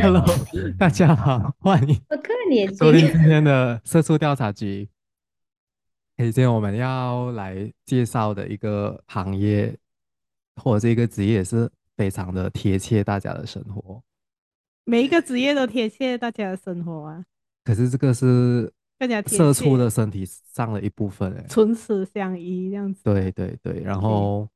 [0.00, 0.24] Hello，
[0.76, 4.88] 大家好，欢迎我看你收听今天的色素调查局。
[6.16, 9.78] 今天我们要来介绍的一个行业
[10.56, 14.02] 或者是一个职业，也是非常的贴切大家的生活。
[14.82, 17.24] 每一个职业都贴切大家的生活啊。
[17.62, 23.02] 可是这个是更加贴切社畜的身体上的一部分，哎，唇齿相依这样子。
[23.02, 24.46] 对对对，然后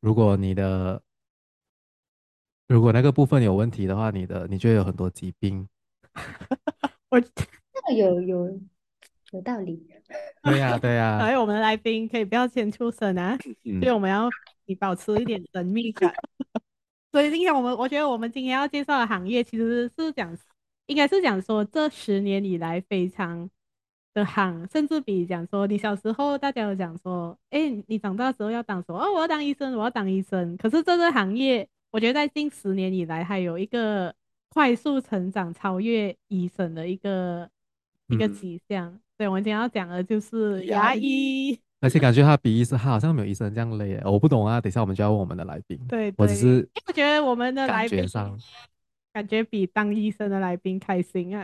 [0.00, 1.02] 如果你的
[2.68, 5.68] 如果那个部分有问题的话，你的你就会有很多疾病。
[7.10, 7.28] 我这
[7.88, 8.60] 个有有
[9.32, 9.84] 有道理。
[10.44, 11.24] 对呀、啊，对呀、 啊。
[11.24, 14.30] 还有我们的来宾可以不要先出声啊，嗯、所以我们要
[14.66, 16.14] 你保持一点神秘感。
[17.10, 20.38] 所以今天我们，我觉得我们今天要介绍的行业，其实是讲，
[20.86, 23.50] 应该是讲说这十年以来非常
[24.16, 28.98] 的行，甚至比讲说你小时候大家有讲说，哎，你长大之后要当什么？
[28.98, 30.56] 哦，我要当医生，我要当医生。
[30.56, 34.14] 可是这个行业，我觉得在近十年以来，还有一个
[34.48, 37.42] 快速成长、超越医生的一个、
[38.08, 38.98] 嗯、一个迹象。
[39.18, 44.00] 对，我们今天要讲的就是牙医， 而且感觉他比医生，他好像没有医生这样累。
[44.02, 45.78] 我不懂啊，等一下我们就要问我们的来宾。
[45.86, 48.08] 对，对，我只是我觉得我们的来宾
[49.16, 51.42] 感觉比当医生的来宾开心啊。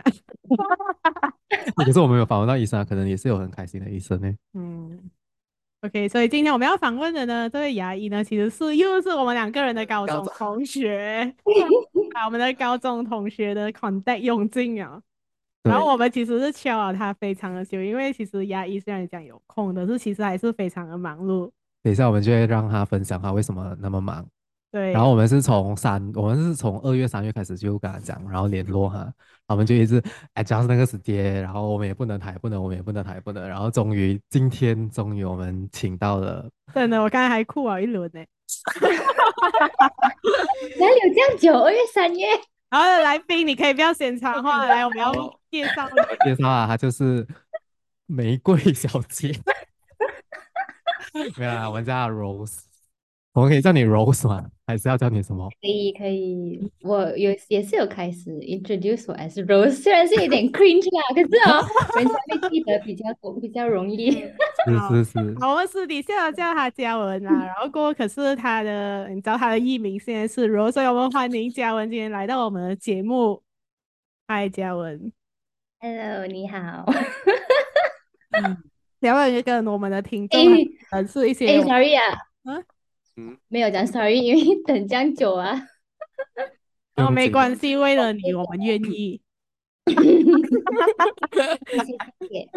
[1.75, 4.31] 可是我们有访问到医生啊，可能也是有很开心的医生呢。
[4.53, 5.09] 嗯
[5.81, 11.33] ，OK，所以今天我们要访问的呢，这位牙医呢，其实是又是我们两个人的高中同学，
[12.13, 15.01] 把我们的高中同学的 contact 用尽啊。
[15.63, 21.49] 然后我们其实是敲了他非常的久，因为其实牙医虽然讲有空的，但是其实还是非常的忙碌。
[21.81, 24.23] 等一下我们就会让他分享他为什么那么忙。
[24.73, 24.91] 对。
[24.91, 29.07] 然后我们是从三，我们是从二月、三月开始就跟他讲，然后联络哈，
[29.47, 30.01] 我们就一直
[30.33, 33.47] adjust 那个时间，然后我们也不能抬，不能，我们也不能抬，不能。
[33.47, 36.49] 然后终于今天，终于我们请到了。
[36.73, 38.19] 真的，我刚才还哭了一轮呢。
[40.79, 41.53] 哪里有这样久？
[41.59, 42.25] 二月、三月。
[42.71, 45.13] 然后来宾，你可以不要先插话，来，我们要
[45.51, 45.87] 介绍。
[46.25, 47.27] 介绍啊，她就是
[48.07, 49.39] 玫瑰小姐。
[51.37, 52.72] 没有啊，我们叫她 Rose。
[53.33, 54.45] 我们可以叫你 Rose 吗？
[54.67, 55.49] 还是要叫你什么？
[55.49, 56.71] 可以，可以。
[56.81, 61.65] 我有也是有开始 introduce 我，as Rose，虽然是有点 cringe 啦，可是哦，
[61.97, 64.11] 人家会记得比较多，比较容易。
[64.11, 65.35] 是 是是。
[65.39, 73.41] 好，我们私底下叫他嘉文啊，然后过后可是他的，你知道他的艺名现在是 Rose，所以我们欢迎嘉文今天来到我们的节目。
[74.27, 75.11] 嗨，嘉文。
[75.79, 76.85] Hello，你好。
[79.01, 80.39] 嘉文跟我们的听众
[80.91, 81.47] 还是一些。
[81.47, 82.03] 哎，sorry 啊。
[82.43, 82.63] 嗯。
[83.15, 85.67] 嗯，没有讲 sorry，因为等这样久啊。
[86.95, 89.21] 然后没关系，为了你，我们愿意。
[89.85, 89.93] 谢
[92.27, 92.49] 谢。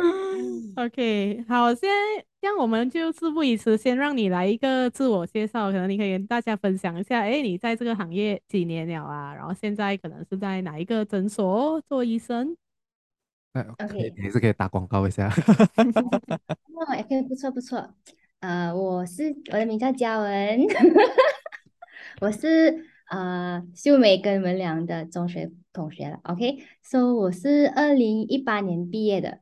[0.77, 9.35] OK，好，现在这样我们就事不宜迟，先让你来一个自我介绍，可能你可以跟大家分享一下，哎，你在这个行业几年了啊？
[9.35, 12.57] 然后现在可能是在哪一个诊所做医生
[13.79, 15.29] ？OK，你是可以打广告一下。
[15.77, 17.95] 哦，OK，不错不错。
[18.41, 20.61] 呃，我是我的名叫嘉文，
[22.21, 26.21] 我是呃秀梅跟文良的中学同学了。
[26.25, 27.15] OK，so、okay?
[27.15, 29.41] 我是二零一八年毕业的，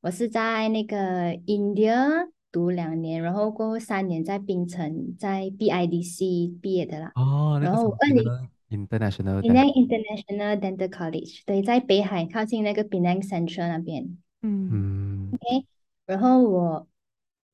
[0.00, 7.12] 我是在那个 India 读两年，然后过后三年在槟城在 BIDC 毕业的啦。
[7.14, 8.24] 哦，然后二零
[8.70, 14.18] International Penang International Dental College，对，在北海靠近那个 Penang Central 那边。
[14.42, 15.64] 嗯，OK，
[16.06, 16.88] 然后我。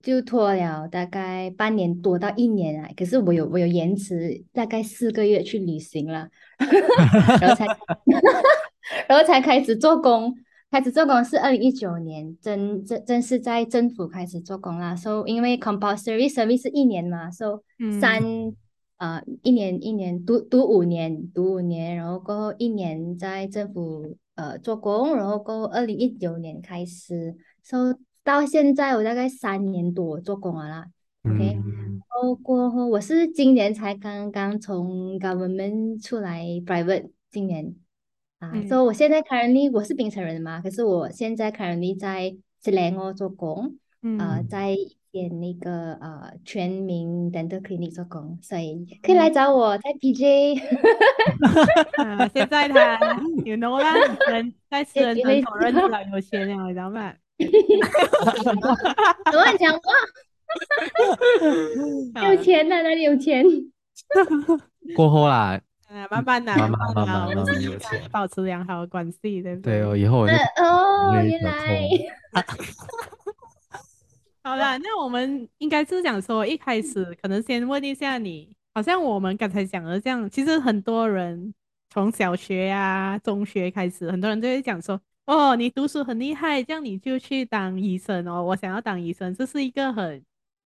[0.01, 6.29] 就拖了大概半年多到一年啊，可是我有我有延迟大概四个月去旅行了，
[7.41, 7.67] 然后才
[9.09, 10.33] 然后才开始做工，
[10.71, 14.95] 开始做工是二零一九年正正正式在政府开始做工啦。
[14.95, 17.65] So 因为 compulsory service 是一年嘛，So
[18.01, 18.23] 三
[18.99, 27.35] 啊、嗯呃、一年一年读读五年读五年，然后过后一年在政府呃做工，然后过后二零一九年开始
[27.65, 27.99] So。
[28.29, 30.85] 到现在我大概三年多做工了啦
[31.25, 37.75] ，OK，然后过后我是今年才刚刚从 government 出来 private，今年
[38.39, 38.69] 啊，所以、嗯。
[38.69, 44.77] so, 我现在 currently 我是槟城人嘛，可是我现在 currently 在 Selangor 做工，嗯、呃，在
[45.13, 50.61] 演那个呃全民 dental clinic 做工，所以可以来找我在 PJ，
[52.05, 52.99] 啊，现在他
[53.47, 53.95] you know 啦，
[54.31, 57.15] 人在 私人诊所认出来有钱了，你知道吗？
[59.31, 59.93] 怎么讲话？
[62.29, 63.45] 有钱的哪里有钱？
[64.97, 65.61] 过后啦，
[66.11, 69.81] 慢慢的，慢慢慢慢慢慢有钱，保持良好的关系，对不对？
[69.81, 71.89] 对，我以后我就哦，原来。
[74.43, 81.53] 好了，那我们应该是想说，一开始可能先问一下你，好像我们刚才讲的这样，其实很多人
[81.91, 88.43] 从小学呀、啊、中学开始，很多人都会讲说，哦，你读书很厉害，这样你就去当医生哦。
[88.43, 90.25] 我想要当医生，这是一个很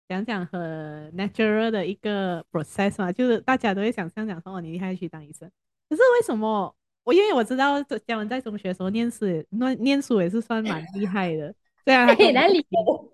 [0.07, 5.51] 讲讲很 natural 的一个 process 嘛，就是大家都会想象讲说，哦，你厉害去当医生。
[5.89, 6.75] 可是为什么？
[7.03, 11.55] 我因为我知道嘉文在中学的时候念书，那念书也是算蛮厉害的。
[11.83, 12.63] 对啊，嘿哪里？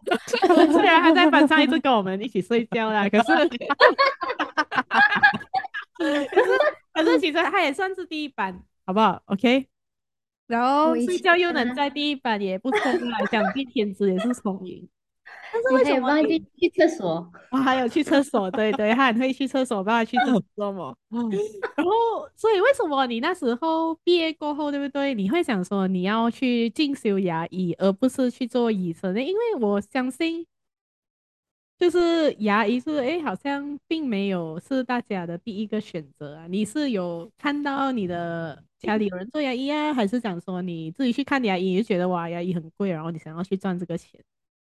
[0.72, 3.24] 虽然他在班上一直跟我们一起睡觉啦，可是，
[5.96, 6.28] 可是，
[6.92, 9.68] 可是其实他也算是第一班，好不好？OK。
[10.48, 13.18] 然后睡觉又能在地板，也不错啦。
[13.30, 14.88] 讲毕天资也是聪明。
[15.52, 17.32] 但是为什么忘记去厕所？
[17.50, 20.94] 我还有去厕所，对对，他很会去厕所，爸爸去厕所嘛。
[21.08, 25.14] 然后，所以为什么你那时候毕业过后，对不对？
[25.14, 29.20] 你会想说你要去进修牙医，而不是去做医生呢？
[29.22, 30.46] 因为我相信，
[31.78, 36.46] 就是牙医是哎，好像并没有是大家的第一个选择啊。
[36.48, 44.20] 你是有看到你的家里有人做牙医啊，还是讲说你自己去看牙医，就觉得哇，牙医很贵，然后你想要去赚这个钱？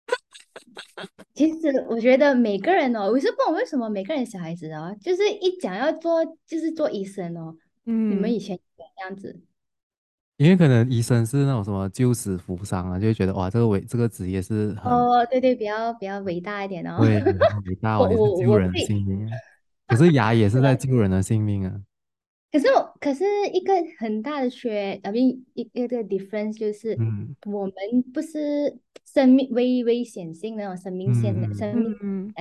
[1.34, 7.56] 其实我觉得每个人哦，我是不懂为什么每个人小孩子哦，就是一讲要做就是做医生哦。
[7.84, 9.38] 嗯，你们以前这样子，
[10.38, 16.98] 因为可能医生是那种什么救死扶伤啊，就会觉得哇，这个伟这个职业是很哦，对对，比较比较伟大一点哦。
[17.00, 19.28] 对，伟大， 我是救人的性命。
[19.88, 21.72] 可是牙也是在救人的性命啊。
[22.52, 22.66] 可是，
[23.00, 26.96] 可是一个很大的缺，啊，不，一一个 difference 就是，
[27.46, 32.32] 我们不是生命危危险性那种生命线的、嗯、生命，嗯、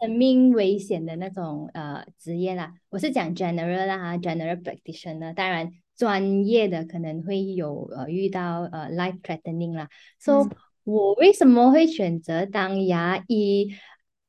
[0.00, 2.72] 生命危险的那种呃职业啦。
[2.90, 5.34] 我是讲 general 啦，general practitioner。
[5.34, 9.88] 当然，专业的可能会有呃遇到呃 life threatening 啦。
[10.18, 10.50] So、嗯，
[10.84, 13.74] 我为什么会选择当牙医？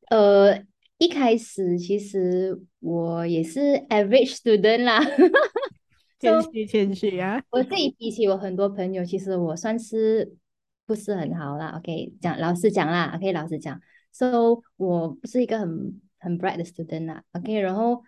[0.10, 0.64] 呃。
[0.98, 3.60] 一开始其实我也是
[3.90, 5.02] average student 啦，
[6.18, 7.44] 谦虚谦虚啊。
[7.50, 10.38] 我自己比起我很多朋友，其实我算是
[10.88, 11.76] 不是很好啦。
[11.78, 13.78] OK，讲老实讲啦，OK，老实讲
[14.14, 17.24] ，So 我不是一个很很 bright 的 student 啦。
[17.34, 18.02] OK，然后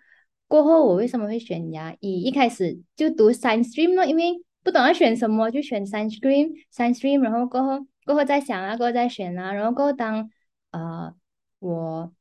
[0.48, 2.22] 过后我为什么会选牙医？
[2.22, 10.28] 一开始就读 science stream 咯，因为不懂要选什么，就选 science stream，science stream，然后过后过后再想啊，过后再选啊，然后过后当
[10.72, 11.14] 呃
[11.60, 12.12] 我。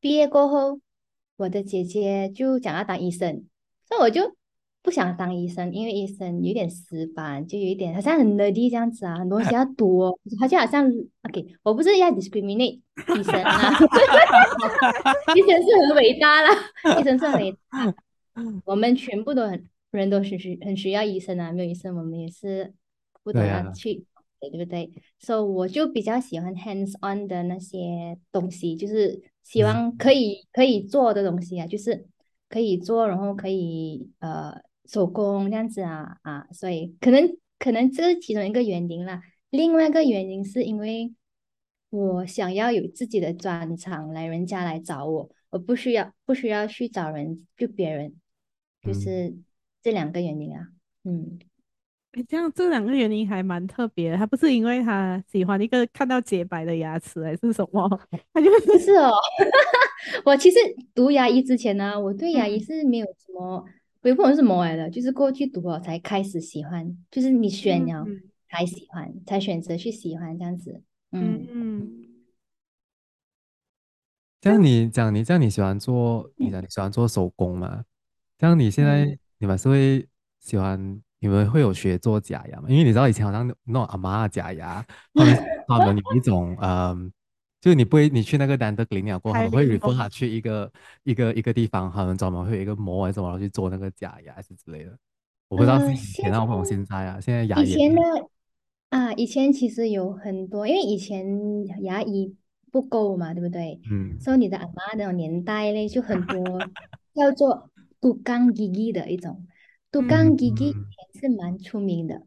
[0.00, 0.80] 毕业过后，
[1.36, 3.44] 我的姐姐就讲要当医生，
[3.86, 4.34] 所以我就
[4.82, 10.86] 不想当医生，因为医生有点死板，就有一点好像很 nerdy 这样子啊，很多东西 要读哦，好像好像
[11.22, 12.80] OK，我不是要 discriminate
[13.18, 13.70] 医生啊，
[15.34, 16.50] 医生是很伟大啦，
[17.00, 17.94] 医生是很伟大，
[18.66, 22.72] 我们全部都很人都需需很需要医生啊，没有医生我们也是
[23.22, 24.04] 不懂要去。
[24.40, 24.90] 对不对？
[25.20, 32.04] 所以、so, 我就比较喜欢 hands on 的那些东西，就是希望可以可以做的东西啊，就是
[32.48, 34.52] 可以做，然后可以呃
[34.86, 39.22] 手工这样子啊啊，所以可能可能这是其中一个原因啦。
[39.50, 41.12] 另外一个原因是因为
[41.90, 48.14] 我想要有自己的专长，来人家来找我，我不需要不需要去找人，就别人，
[48.82, 49.34] 就是
[49.82, 50.68] 这两个原因啊，
[51.04, 51.38] 嗯。
[52.12, 54.18] 哎，这样这两个原因还蛮特别的。
[54.18, 57.88] 他不是因为他喜欢一个看到洁白的牙齿，还是什么？
[58.34, 59.10] 他就是不是哦。
[60.26, 60.58] 我其实
[60.94, 63.66] 读牙医之前呢，我对牙医是没有什么，我
[64.08, 66.96] 也不懂是什么来的，就是过去读了才开始喜欢。
[67.10, 68.06] 就是你选了
[68.48, 70.82] 才喜欢，嗯、才选择去喜欢这样子。
[71.12, 71.88] 嗯嗯。
[74.40, 77.84] 这样你讲，你这样你喜欢做，你讲你喜欢做手工嘛？
[78.38, 80.08] 这样你现在、嗯、你们是会
[80.40, 81.00] 喜欢？
[81.22, 82.64] 你们会有学做假牙吗？
[82.68, 87.12] 因为你知道以前好像那种阿妈的假牙，他们他们有一种嗯，
[87.62, 90.70] 就你不会你去那个 dental clinic 过后，他们会 refer 他去一个
[91.04, 94.98] 一个一个地方，他们专门会有一个模还是什么，去做那个假牙还是之类的。
[95.48, 97.70] 我不知道是以前啊，或者现在啊，现在牙医。
[97.70, 98.00] 以前的
[98.88, 101.24] 啊，以前其实有很多，因为以前
[101.82, 102.34] 牙医
[102.72, 103.80] 不够嘛，对不对？
[103.88, 104.18] 嗯。
[104.18, 106.42] 所以你的阿妈那种年代呢，就很多
[107.14, 109.46] 叫做 tukang gigi 的一种。
[109.92, 112.22] Tukang gigi 以前是蛮出名的，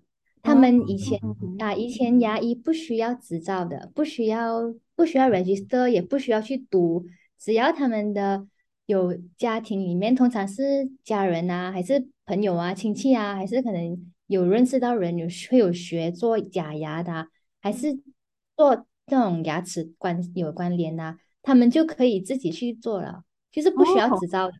[0.45, 1.19] 他们以前
[1.57, 7.03] 啊，以前牙医不需要执照的，不需要不需要 register，也不需要去读，
[7.39, 8.47] 只要他们的
[8.85, 17.27] 有家庭里面，通常是家人啊，还是朋友啊、亲戚啊，还是可能有认识到人有会有学做假牙的啊，
[17.59, 17.99] 还是
[18.55, 24.53] 做这种牙齿关有关联啊，他们就可以自己去做了，就是不需要执照的。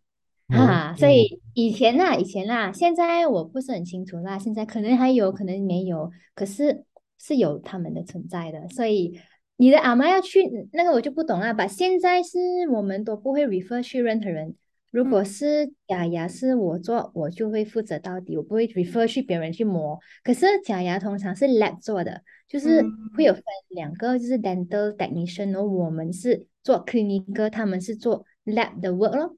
[0.48, 4.38] 啊，所以以前啦，以前啦，现在我不是很清楚啦。
[4.38, 6.86] 现在可能还有可能没有，可是
[7.18, 8.68] 是有他们的存在的。
[8.70, 9.20] 所以
[9.58, 12.38] 你的阿妈要去那个我就不懂啊，把现在是
[12.72, 14.56] 我们都不会 refer 去任何人。
[14.92, 20.00] 如果是假牙是我做，我就会负责到底，我不会 refer 去别人去磨。
[20.24, 22.82] 可是假牙通常是 lab 做的，就是
[23.18, 29.36] 会有分两个，就是 dental technician，然后我们是做 clinical，他们是做 lab 的 work 咯。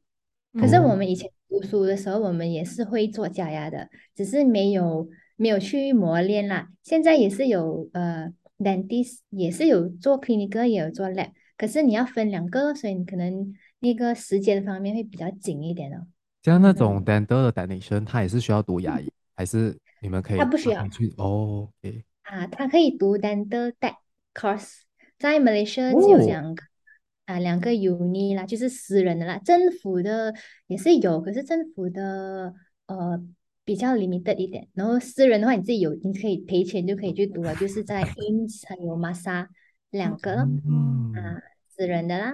[0.59, 6.69] 可是我们以前读书的时候，我们也是会做假牙的，只是没有没有去磨练啦。
[6.83, 8.33] 现在也是有呃。
[8.59, 16.07] Dentist 也是有做 clinical，也有做 lab，可是你要分两个，所以你可能那个时间方面会比较紧一点哦。
[16.41, 20.39] 像那种 dental 的 technician，他也是需要读牙医，嗯、还是你们可以？
[20.39, 20.83] 他不需要。
[21.17, 22.03] 哦，OK。
[22.23, 23.93] 啊，他可以读 dental tech
[24.33, 24.79] course，
[25.19, 26.67] 在 Malaysia 只有两个、哦、
[27.27, 30.33] 啊，两个 uni 啦，就是私人的啦，政府的
[30.65, 32.55] 也是有，可是政府的
[32.87, 33.23] 呃。
[33.67, 39.45] 比较 limited 一点，然后私人的话，你自己有，你可以赔钱就可以去读了，就是在 INS 还有 Masa
[39.89, 42.33] 两个，嗯、啊，私人的啦。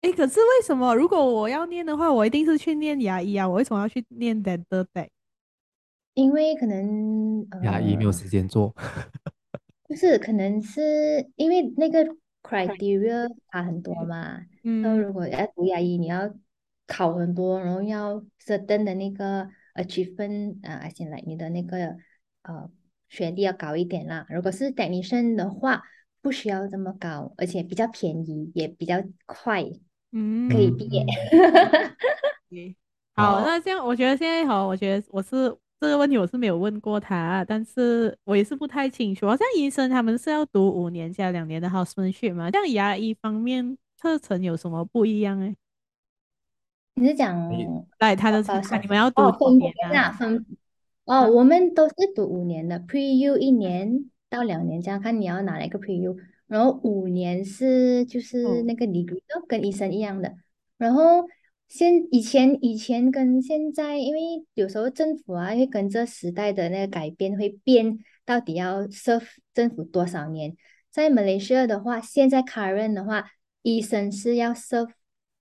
[0.00, 3.46] 哎，可是为什么如果我要念的话，我一定是去念牙医啊？
[3.46, 5.08] 我为什么要去念 dental tech？
[6.14, 8.74] 因为可能、呃、牙医没有时间做，
[9.86, 12.06] 就是，可能是因为那个
[12.44, 14.42] criteria 差很多嘛。
[14.62, 16.32] 嗯，那如果要读牙医，你要
[16.86, 19.48] 考很多，然后要 certain 的那个。
[19.74, 21.96] Achievement 啊，而且来你的那个
[22.42, 22.70] 呃
[23.08, 24.24] 学历要高一点啦。
[24.30, 25.82] 如果是 Technician 的话，
[26.22, 29.64] 不需要这么高，而且比较便宜，也比较快，
[30.12, 31.04] 嗯，可以毕业。
[32.52, 32.72] 嗯、
[33.18, 39.26] 好，那这样我觉得现在好，我觉得我是这个问题我是没有问过他，但是我也是不太清楚。
[39.26, 42.50] 好像医生他们是要读五年加两年的 Housemanship 嘛？
[42.50, 45.54] 像牙医方面课程有什么不一样哎？
[46.94, 47.50] 你是讲
[47.98, 50.12] 来他的是你们要读五年啊？
[50.12, 50.46] 分
[51.06, 56.16] 哦，我们都是读五年的，Pre-U 一年到两年这样，看你要哪一个 Pre-U，
[56.46, 60.34] 然后五年是就是那个 Degree 跟医生一样的。
[60.78, 61.26] 然后
[61.74, 64.20] 现以前以前跟现在，因为
[64.54, 70.56] 有时候政府啊会跟着时代的那个改变会变，到底要 serve 政府多少年？
[70.88, 73.24] 在 Malaysia 的话，现在 Current 的话，
[73.62, 74.90] 医生是要 serve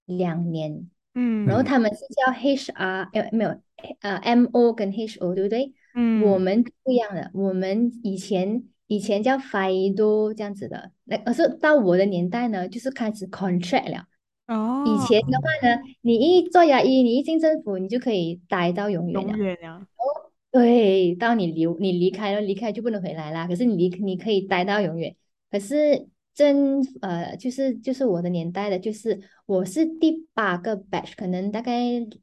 [0.07, 0.89] 两年。
[1.13, 3.61] 嗯，然后他们是叫 HR，呃，没有，
[3.99, 5.71] 呃，MO 跟 HO，对不对？
[5.93, 14.07] 嗯，我们不一样的，我们以前以前叫 FIDO 这样子的，那可是到我的年代呢，就是开始 contract 了。
[14.53, 19.37] 哦，以前的话呢，你一做牙医，你一进政府，你就可以待到永远了。
[19.37, 19.77] 永远了。
[19.77, 20.03] 哦，
[20.51, 23.47] 对，到你离你离开了，离开就不能回来啦。
[23.47, 25.15] 可是你离你可以待到永远，
[25.49, 26.07] 可是。
[26.35, 31.71] 真呃，就是就是我的年代的，就是我是第八个 batch，可能大概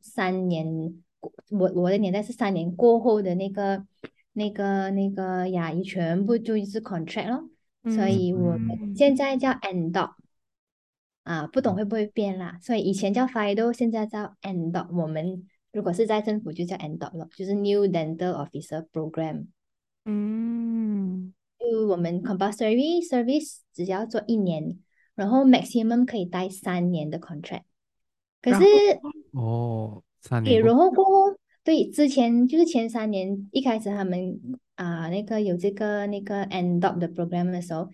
[0.01, 0.67] 三年，
[1.49, 3.85] 我我的年代是三年过后的那个
[4.33, 7.49] 那个那个牙医全部就一直 contract 咯，
[7.85, 10.11] 嗯、所以我们现在叫 endop
[11.23, 12.59] 啊，不懂会不会变啦？
[12.63, 19.47] 所以以前叫 fido，现在叫 endop，我们如果是在政府就叫 endop 了，就是 new dental officer program。
[20.05, 21.33] 嗯。
[21.59, 24.79] 就我们 compulsory service 只要做一年，
[25.15, 27.65] 然后 maximum 可以待三年的 contract。
[28.41, 28.65] 可是
[29.33, 30.63] 哦，三年。
[30.63, 34.41] 然后过后，对，之前就是前三年一开始他们
[34.77, 37.91] 啊、呃、那个有这个那个 endop 的 program 的时候，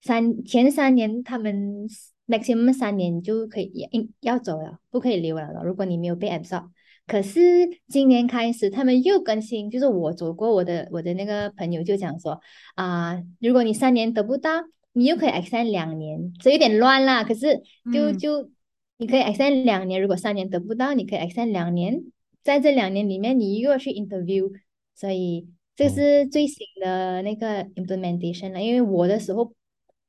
[0.00, 1.88] 三前三年他们
[2.28, 3.72] maximum 三年就可以
[4.20, 5.64] 要要走了，不可以留了了。
[5.64, 6.68] 如果你没有被 absorb。
[7.06, 7.40] 可是
[7.88, 12.38] 今年开始，他们又更新，就是我走过我的我的那个朋友就讲说
[12.74, 14.50] 啊、呃，如果你三年得不到，
[14.92, 17.24] 你又可以 extend 两年，这有点乱啦。
[17.24, 18.50] 可是就就
[18.98, 22.04] 你可以 extend 两年，如果三年得不到，你可以 extend 两年，
[22.44, 24.52] 在这两年里面你又要去 interview，
[24.94, 28.60] 所以这是最新的那个 implementation 了。
[28.62, 29.54] 因为我的时候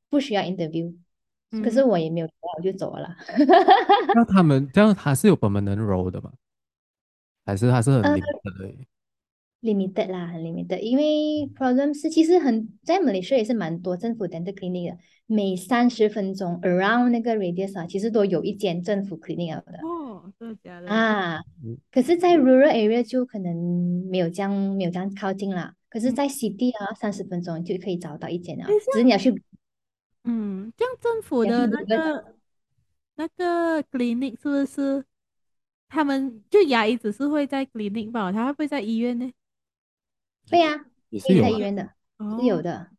[0.09, 0.93] 不需要 interview，、
[1.51, 2.27] 嗯、可是我也没有，
[2.57, 3.15] 我就走了。
[4.15, 6.31] 那 他们这样还是有 permanent role 的吗？
[7.45, 8.71] 还是还是很 limited 的、呃、
[9.61, 10.79] ，limited 啦，很 limited。
[10.79, 19.79] 因为 problem 是其实很在马来西亚也是蛮多政府 dental clinic 的，每三十分钟 around 那个 radius 啊，其实都有一间政府 clinic 的。
[19.83, 20.87] 哦，真的假的？
[20.87, 21.39] 啊，
[21.91, 23.55] 可是，在 rural area 就可能
[24.11, 25.73] 没有这样没有这样靠近啦。
[25.89, 28.65] 可是，在 city 啊，三十分钟就可以找到一间了。
[28.67, 29.31] 只是你要去，
[30.23, 32.35] 嗯，这样政府的那个
[33.15, 35.05] 那个 clinic 是不是？
[35.87, 39.31] 他们就牙医只是会在 clinic 吧，他会不会在医院呢？
[40.51, 41.93] 会呀、啊，也是在医院的，
[42.39, 42.91] 是有的。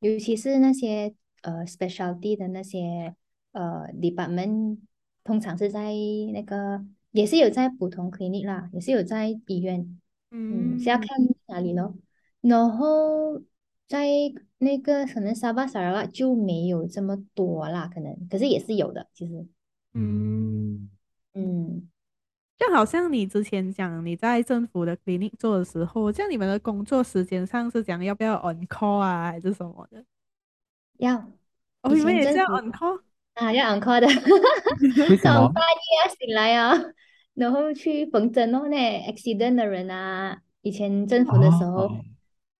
[0.00, 3.14] 尤其是那些呃 specialty 的那些
[3.52, 4.78] 呃 department，
[5.22, 5.92] 通常是在
[6.32, 9.98] 那个也是有在普通 clinic 啦，也是有在医院。
[10.30, 11.06] 嗯，是要看
[11.46, 11.94] 哪里咯。
[12.40, 13.40] 然后
[13.88, 14.06] 在
[14.58, 19.46] 那个可能沙巴、沙拉瓦就没有这么多啦，可能，可是也是有的，其实。
[19.94, 20.90] 嗯
[21.32, 21.88] 嗯，
[22.58, 30.04] 就好像你之前讲你在政府的 clinic 做的时候，像你们的工作时间上是讲要不要 on call 啊，还是什么的？
[30.98, 31.16] 要。
[31.80, 33.00] 哦，你们也是要 on call
[33.34, 33.50] 啊？
[33.50, 34.06] 要 on call 的。
[35.22, 36.74] 早半夜醒来啊，
[37.32, 41.84] 然后去缝针哦，那 accident 的人啊，以前政府的时候。
[41.84, 42.04] 哦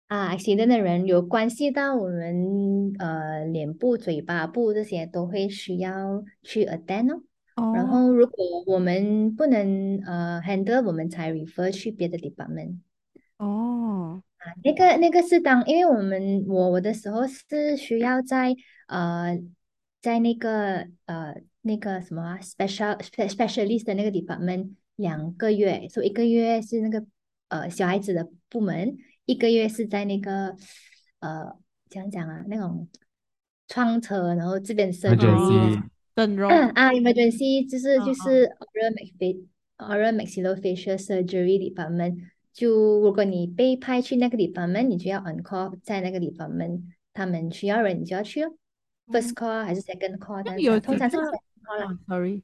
[0.09, 7.23] 啊，accident 的人有关系到我们呃脸部、嘴巴部这些都会需要去 attend 哦。
[7.57, 7.77] Oh.
[7.77, 12.79] 然后如果我们不能呃 handle，我们才 refer 去别的 department。
[13.37, 14.17] 哦，oh.
[14.38, 19.38] 啊，那个那个是当，因为我们我我的时候是需要在呃
[20.00, 27.05] 在那个呃那个什么啊 special specialist 的那个 department 两个月，所以一个月是那个
[27.49, 28.97] 呃小孩子的部门。
[29.29, 30.57] 一个月是在那个
[31.21, 31.55] 呃，
[31.91, 32.89] 讲讲啊，那种
[33.69, 35.03] 创车，然后这边是
[36.17, 39.45] 整容啊，emergency 就是就是 oral maxi
[39.77, 42.17] oral maxillofacial surgery department。
[42.55, 42.71] 就
[43.01, 48.55] 如果你被派去那个 department，你就要 on call 在那个 department，他们需要人，你就要去哦。
[49.09, 50.43] First call 还是 second call？
[50.43, 51.99] 但是通常是 second call 啦。
[52.09, 52.43] Sorry，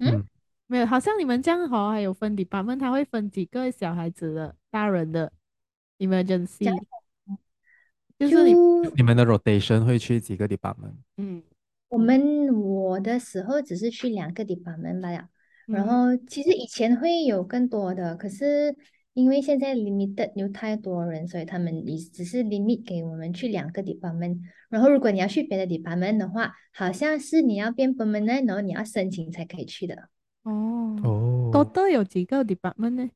[0.00, 0.26] 嗯，
[0.66, 5.32] 没有，好像你们这样好，还有分 department，他会分几个小孩子的、大人的。
[5.98, 6.70] Emergency，
[8.18, 8.54] 就是你
[8.96, 10.94] 你们的 rotation 会去几个 department？
[11.16, 11.42] 嗯，
[11.88, 15.28] 我们我的时候只是去两个 department 罢了。
[15.68, 18.76] 嗯、然后其实以前会有更多的，可是
[19.14, 24.40] 因为现在 limited 有太多人，所以他们只只是 limit 给我们去两个 department。
[24.68, 30.08] 然后如果你要去别的 department 的话，好像是你要变 permanent，然后你要申请才可以去的。
[30.42, 33.10] 哦哦，多多有几个 department 呢？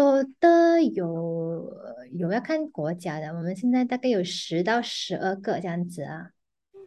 [0.00, 1.70] 多的有
[2.12, 6.30] 有要看国家的，我们现在大概有十到十二个这样子啊。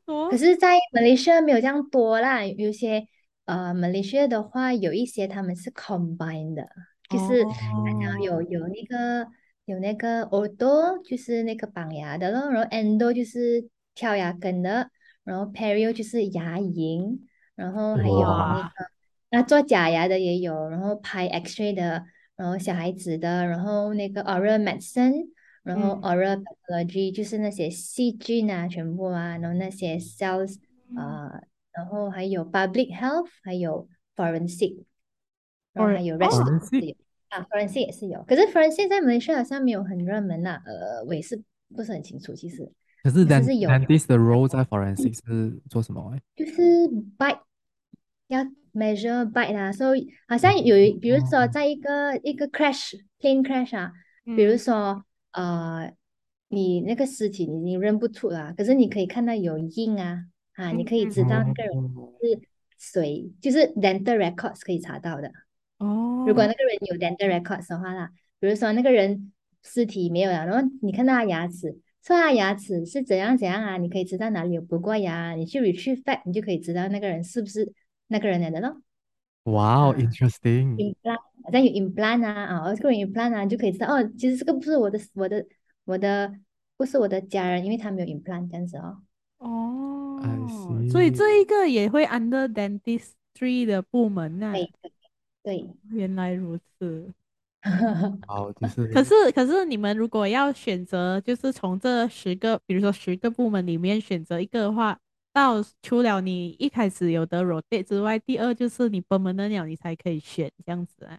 [0.06, 2.44] 哦、可是，在马来西亚没有这样多啦。
[2.44, 3.06] 有些
[3.46, 6.68] 呃，马来西亚的话，有一些他们是 combine 的，
[7.08, 9.28] 就是大家有有那个
[9.66, 14.90] 有那个 ortho 就是那个绑牙的咯，然后 endo 就是跳牙根的，
[15.24, 17.20] 然后 perio 就是牙龈，
[17.54, 18.86] 然后还有那个
[19.30, 22.06] 那做假牙的也有，然后拍 X-ray 的。
[22.36, 25.28] 然后小孩子的，然后那个 oral medicine，
[25.64, 30.58] 然后 oral pathology，就是那些细菌啊，全部啊，然后那些 cells
[30.96, 34.84] 啊、呃，然后还有 public health，还有 forensic，
[35.74, 36.96] 然后还有 rest
[37.30, 41.42] 啊，forensic 也是有，可是 forensic 在马来西亚好像没有很热门呐、啊，呃，我也是
[41.76, 42.72] 不是很清楚，其实。
[43.04, 46.18] 可是 dentist 的 role 在 forensic 是做什么？
[46.36, 46.62] 就是
[47.18, 47.40] bite
[48.28, 48.44] 要。
[48.74, 53.92] Measure bite 啊，所以好像有，比如说在一个一个 crash plane crash 啊，
[54.26, 55.94] 比如说呃，
[56.50, 61.74] 你那个尸体你你认不出了，可是你可以看到有印啊，啊，你可以知道那个人
[62.20, 62.42] 是
[62.78, 65.32] 谁，就是 dental records 可以查到的。
[65.78, 66.26] 哦。
[66.28, 68.10] 如果那个人有 dental records 的话啦，
[68.40, 69.32] 比如说那个人
[69.64, 77.72] 尸体没有了，然后你看到他牙齿，说他牙齿是怎样怎样啊，你可以知道哪里有补过牙，你去 retrieve fact，你就可以知道那个人是不是。
[78.08, 78.82] 那个人来的咯，
[79.44, 80.76] 哇哦，interesting。
[80.78, 85.46] implant 好像有 implant 啊，啊，这个人 implant 啊，就可以知道哦，其实这个不是我的，我的，
[85.86, 86.34] 我的，
[86.78, 89.02] 不是我的家人，因为他没有 implant 这样子哦。
[89.40, 90.20] 哦。
[90.92, 94.54] 所以这一个也会 under dentistry 的部门啊。
[94.54, 94.72] 对，
[95.44, 97.12] 对，原来如此。
[98.28, 98.88] 好，就是。
[98.88, 105.00] 可是，可是你们如果要选择，就是从这十个，比如说十个部门里面选择一个的话。
[105.34, 111.18] 到除了你一开始有的 rotate 之外，第二就是你 permanent 了，你才可以选这样子啊。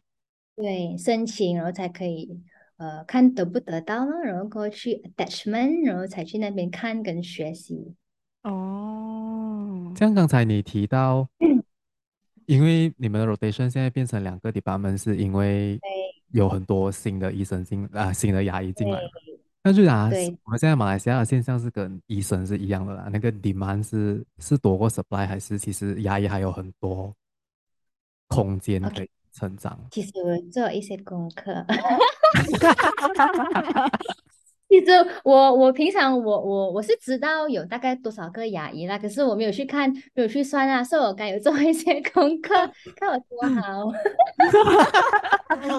[0.57, 2.41] 对，申请然后才可以，
[2.77, 7.95] 呃，看得不得到呢，然后过去 attachment，然后才去那边看跟学习。
[8.45, 11.29] 哦，像刚才你提到，
[12.47, 15.81] 因为你们的 rotation 现在变成两个 department，是因为
[16.31, 19.01] 有很多新的医生进啊，新的牙医进来。
[19.67, 23.09] 那就啊，对我们现在马来西亚的现象是跟医生是一样的啦。
[23.11, 27.11] 那个 demand 是是多过 supply，还是其实牙医还有很多
[28.29, 31.65] 空间可以成长其实我做一些功课。
[34.81, 34.91] 其实
[35.23, 42.55] 我我平常我我我是知道有大概多少个牙医啦，可是我没有去看，没有去算啊，所以我该有做一些功课，
[42.97, 43.85] 看我多好。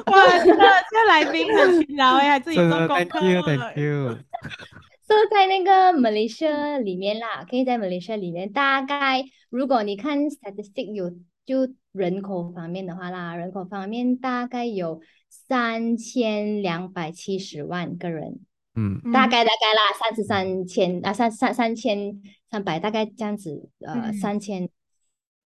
[0.05, 3.19] 哇，这这来宾很勤劳哎，自己做功课。
[3.19, 4.17] Thank you，Thank you。
[5.05, 11.11] 所以在那个马来西亚里面啦，可以在马来西亚里面，大概如果你看 statistic 有
[11.45, 18.39] 就人口方面的话啦，人口方面大概有三千两百七十万个人。
[18.77, 24.67] 嗯，大概大概啦，三十三千啊，三三三千三百，大概这样子，呃，三千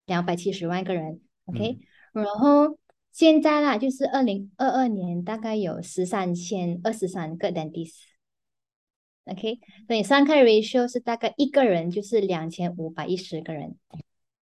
[0.05, 1.77] 两百七十万个人，OK，
[2.13, 2.79] 然后
[3.11, 13.75] 现在啦，就是二零二二年，大概有十三千二十三个 dentist，OK，所以上看 ratio 是大概一个人就是两千五百一十个人，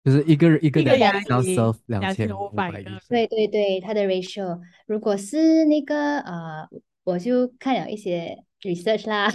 [0.06, 6.70] 就是一个人一个人要 serve 两千五百个，对对对，它的 ratio 如果是那个呃，
[7.04, 8.46] 我就看了一些。
[8.62, 9.30] Research 啦，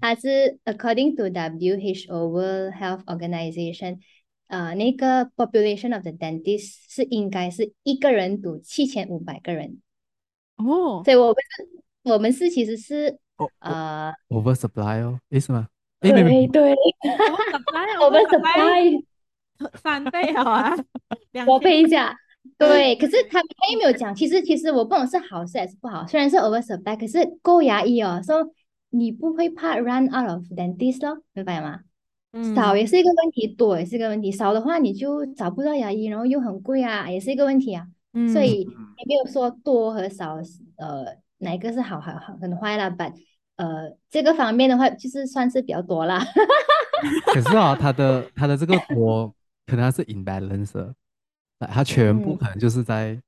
[0.00, 3.98] 它是 according to WHO World Health Organization，
[4.48, 9.80] 呃，那个 population of the dentist 是应该是一个人读七千五百个人。
[10.56, 11.68] 哦，所以我们是，
[12.04, 13.18] 我们是其实是
[13.60, 15.68] 呃 oversupply 哦，意思吗？
[16.00, 16.74] 对对
[17.98, 19.04] ，oversupply，oversupply，
[19.82, 20.76] 三倍好啊，
[21.46, 22.16] 我背一下。
[22.58, 26.06] 对，可是他他也没有讲，其实其实我不懂是好事还是不好。
[26.06, 28.50] 虽然是 oversupply，可是够牙医哦，说、so,
[28.90, 31.80] 你不会怕 run out of dentist 咯，明白吗？
[32.32, 34.30] 嗯，少也是一个问题，多也是一个问题。
[34.30, 37.86] 少的话你就找不到牙医，然后又很贵啊，也是一个问题啊。
[38.12, 40.36] 嗯，所以也没有说多和少，
[40.76, 41.04] 呃，
[41.38, 43.12] 哪一个是好好好很坏啦，but
[43.56, 46.24] 呃，这个方面的话就是算是比较多啦。
[47.32, 49.34] 可是啊，他的他的这个多
[49.66, 50.92] 可能是 imbalance。
[51.66, 53.22] 它全部可能就是在、嗯、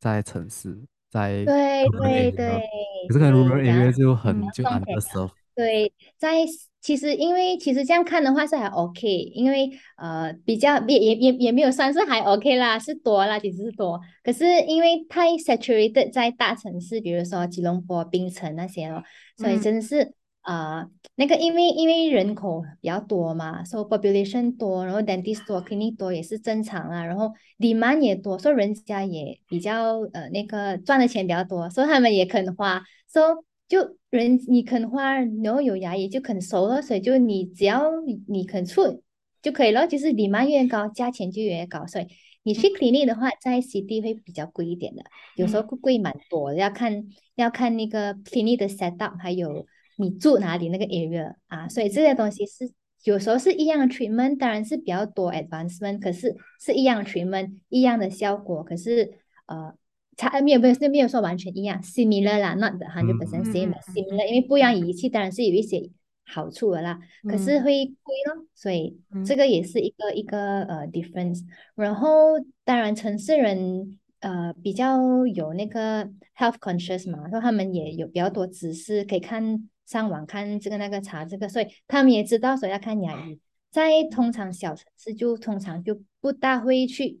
[0.00, 0.76] 在城市，
[1.10, 2.62] 在对对对，
[3.08, 5.30] 可是可能 rural area 就很就 underserved。
[5.54, 6.38] 对，在
[6.80, 14.00] 其实因为其实这样看的话是还 OK，因为呃比较也也也也没有算是还 OK 啦，是多啦，其实是多。
[14.22, 19.02] 可是因为太 saturated 在大城市，比如说吉隆坡、槟城那些哦，
[19.36, 20.14] 所以真的是。
[20.42, 27.04] 嗯啊，uh, 那个因为因为人口比较多嘛，所以 population 多，然后 dentist 多，clinic 多也是正常啊。
[27.04, 33.24] 然后 demand 也多，所以人家也比较呃那个赚的钱比较多，所以他们也肯花，所以
[33.68, 39.02] 就人你肯花，然后有牙医就肯收了，所以就你只要你你肯出
[39.42, 41.86] 就可以了，就是 demand 越高，价钱就越高。
[41.86, 42.06] 所以
[42.44, 45.02] 你去 clinic 的话，在 city 会比较贵一点的，
[45.36, 49.66] 有时候贵贵蛮多的，要看要看那个 clinic 的 setup 还有。
[50.00, 51.68] 你住哪里那个 area 啊？
[51.68, 52.72] 所以这些东西是
[53.04, 59.10] 有时候是一样的 treatment，当然是比较多 advancement，可是是一样 treatment，一样的效果，可是
[59.46, 59.72] 呃
[60.16, 65.88] 差没有没有没有说完全一样，similar 啦，not the hundred percent same，similar，因为不一样仪器当然是有一些
[66.26, 71.40] 好处的啦，可是会贵咯，所以这个也是一个一个呃 difference。
[71.74, 76.04] 然后当然城市人呃比较有那个
[76.36, 79.66] health conscious 嘛，然后他们也有比较多知识可以看。
[79.90, 83.40] 上网看这个那个查这个，所以他们也知道说要看牙医。
[83.72, 87.20] 在通常小城市就通常就不大会去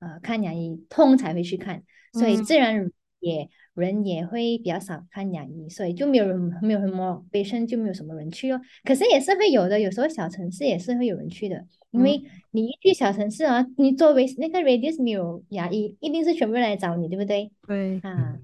[0.00, 8.60] 呃看牙医，痛才会去看，所以自然也、嗯、人也会比较少看牙医，所以就没有人没有什么医生就没有什么人去哦。
[8.82, 17.50] 可是也是会有的，有时候小城市也是会有人去的，因为你一去小城市啊，你作为那个 radius 没有牙医，一定是全部人来找你，对不对？
[17.66, 18.36] 对啊。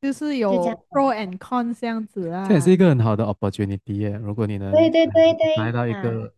[0.00, 0.52] 就是有
[0.90, 4.10] pro and con 这样子啊，这也是一个很好的 opportunity 耶。
[4.22, 6.32] 如果你能对对对对来到一个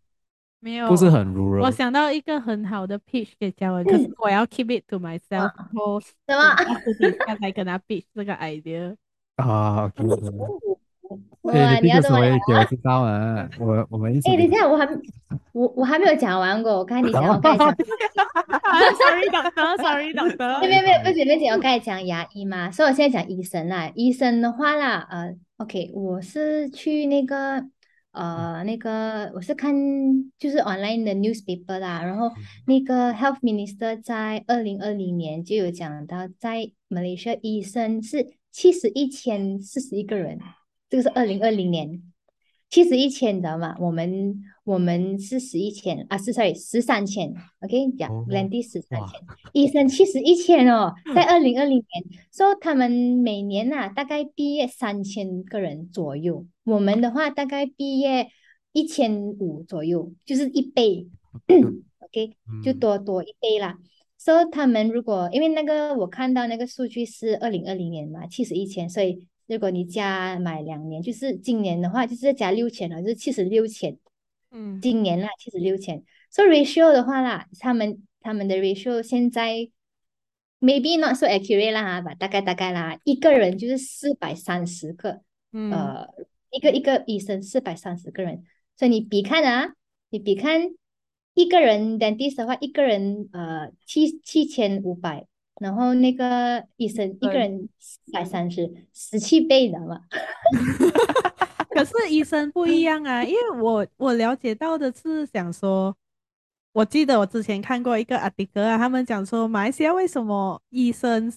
[0.61, 6.57] 没有不是很 rural，我想到一个很好的 pitch 给嘉文，可是我要 keep it to myself，然后什么？
[6.85, 8.97] 自己才跟他 pitch 这个 idea
[9.37, 10.17] 啊，OK。
[11.53, 14.31] 哎，你这个所谓给我知道啊，我我们一起。
[14.31, 14.87] 哎，等一下，我还
[15.53, 17.77] 我我还没有讲完过，我看你讲，我 刚才讲。
[18.95, 20.61] Sorry，doctor，Sorry，doctor。
[20.67, 23.91] 没有没有，不行不行，我刚才讲牙医嘛，所以我现在讲医生啦。
[23.95, 27.65] 医生的话啦，呃，OK，我是去那个
[28.13, 29.75] 呃那个，我是看
[30.39, 32.31] 就是 online 的 newspaper 啦，然后
[32.67, 40.39] 那个 health minister 在二零二零年就有讲到，在马来西亚医生是七十一千四十一个人。
[40.89, 42.03] 这个是二零二零年，
[42.69, 43.77] 七十一千，你知道吗？
[43.79, 49.21] 我们我们是十一千啊，是 sorry 十三千，OK，讲 Landy 十三千，
[49.53, 58.29] 医生七十一千哦，在二零二零年，说、so, 他们每年呐、啊、大概毕业三千个人左右，我们的话大概毕业
[58.73, 61.09] 一千五左右，就是一倍，
[61.99, 63.77] OK，就多多一倍啦。
[64.19, 69.27] 说、so, 他们如果因为那个我看到那个数据是二零二零年嘛，七十一千，所以。
[69.51, 73.99] 如果你加买两年，就是今年的话，就是加六千了，就是七十六千。
[74.51, 76.03] 嗯，今年啦，七十六千。
[76.31, 79.69] 所以 ratio 的话啦，他们他们的 ratio 现在
[80.61, 86.07] maybe not so accurate 啦哈，吧，大概大概啦，一个人就是四百三十个，嗯、呃，
[86.51, 88.45] 一个一个医生四百三十个人。
[88.77, 89.75] 所以你比看啊，
[90.11, 90.61] 你比看
[91.35, 95.27] 一个人 dentist 的话，一个人呃七七千五百
[95.61, 100.03] 然后那个医生一个人四百三十，十七倍的嘛。
[101.81, 105.97] 可是医生不一样啊，因为我我了解到的是想说，
[106.73, 111.33] 我记得我之前看过一个阿迪哥啊，他们讲说马来西亚为什么医生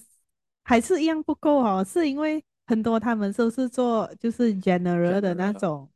[0.62, 5.88] 还是一样不够哦，是因为很多他们都是做就是 general 的那种，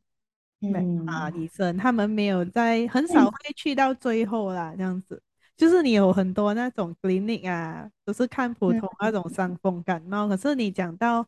[0.63, 1.07] 嗯。
[1.07, 5.23] 啊医生，他们没有在很少会去到最后啦，这样子。
[5.57, 11.27] 就是你有很多那种 clinic 啊，都是看普通那种伤风感冒，嗯、可是你讲到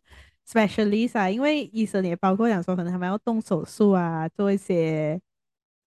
[0.48, 5.20] specialist 啊，因为医生也包括讲说，可能他们要动手术啊，做一些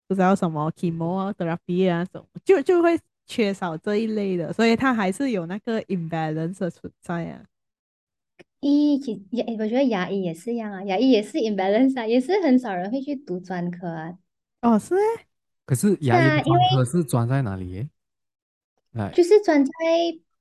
[0.07, 7.43] 不知道什么 chemotherapy 啊，这种就就会缺少这一类的，所以他还是有那个 imbalance 的存在啊。
[8.59, 8.95] 医
[9.31, 14.17] 也，我觉得牙医也是一样啊，牙医也是 imbalance 啊，也是很少人会去读专科啊。
[14.61, 14.95] 哦，是。
[15.65, 17.87] 可是牙医专科是专在哪里？
[19.13, 19.71] 就是专在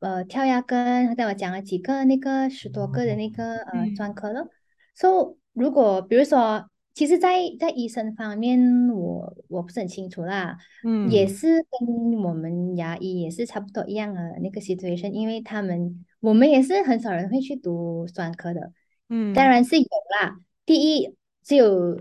[0.00, 4.48] 呃跳压根，刚才我讲了几个那个十多个的那个呃专科了。
[4.94, 10.56] 所以、so, 如果比如说，其实在，在在医生方面我，我我不是很清楚啦。
[10.84, 18.72] 嗯，也是跟我们牙医也是差不多一样的那个 situation，因为他们我们也是很少人会去读专科的。
[19.08, 19.86] 嗯，当然是有
[20.20, 20.38] 啦。
[20.64, 22.00] 第一，只有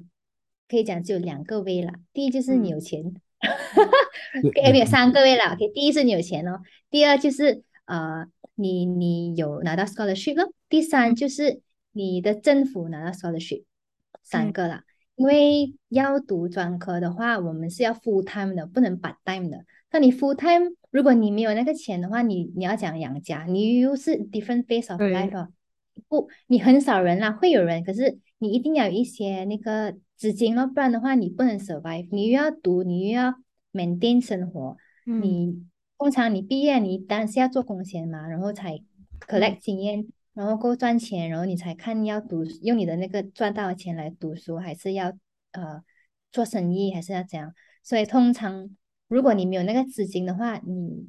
[0.69, 1.93] 可以讲只有两个位啦。
[2.13, 3.13] 第一就是你有钱。
[4.33, 13.63] 嗯给没有三个位了，OK，第一是你有钱哦，第二就是呃你你有拿到 scholarship 了，第三就是你的政府拿到 scholarship，
[14.23, 14.83] 三个啦。
[14.85, 19.65] 嗯、因为要读专科的话，我们是要 full time 的，不能 part time 的。
[19.91, 25.49] 那你 full time，如果你没有那个钱的话，你你要讲养家，你又是 different phase of life 哦，
[26.07, 33.35] 不，你很少人啦，会有人，可是你一定要有一些那个资金哦，不然的话你不能 survive，你又要读，你又要。
[33.75, 35.65] maintain 生活，嗯、你
[35.97, 38.81] 通常你毕业，你当然是要做工钱嘛，然后才
[39.27, 45.13] collect 经验，嗯、然后够赚钱，然后你才看要读用你的那个赚到的钱来读书，还是要
[45.51, 45.83] 呃
[46.31, 47.53] 做生意，还是要怎样？
[47.81, 48.69] 所以通常
[49.07, 51.07] 如果你没有那个资金的话，你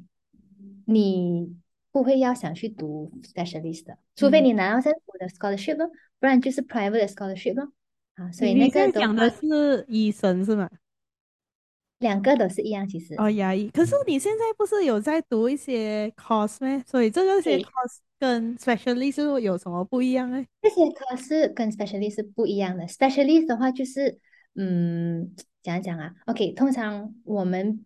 [0.85, 1.55] 你
[1.91, 7.73] 不会要想去读 specialist 的，除非你拿到政府的 scholarship 咯，不然就是 private 的 scholarship 咯。
[8.15, 10.69] 啊，所以那个讲的是医生是吗？
[11.99, 13.69] 两个都是一样，其实哦，牙医。
[13.69, 16.83] 可是你现在不是有在读一些 course 吗？
[16.85, 20.45] 所以这个些 course 跟 specialist 有什么不一样呢？
[20.61, 22.85] 这些 course 跟 specialist 是不一样的。
[22.85, 24.19] specialist 的话就是，
[24.55, 25.33] 嗯，
[25.63, 27.83] 讲讲啊，OK，通常我们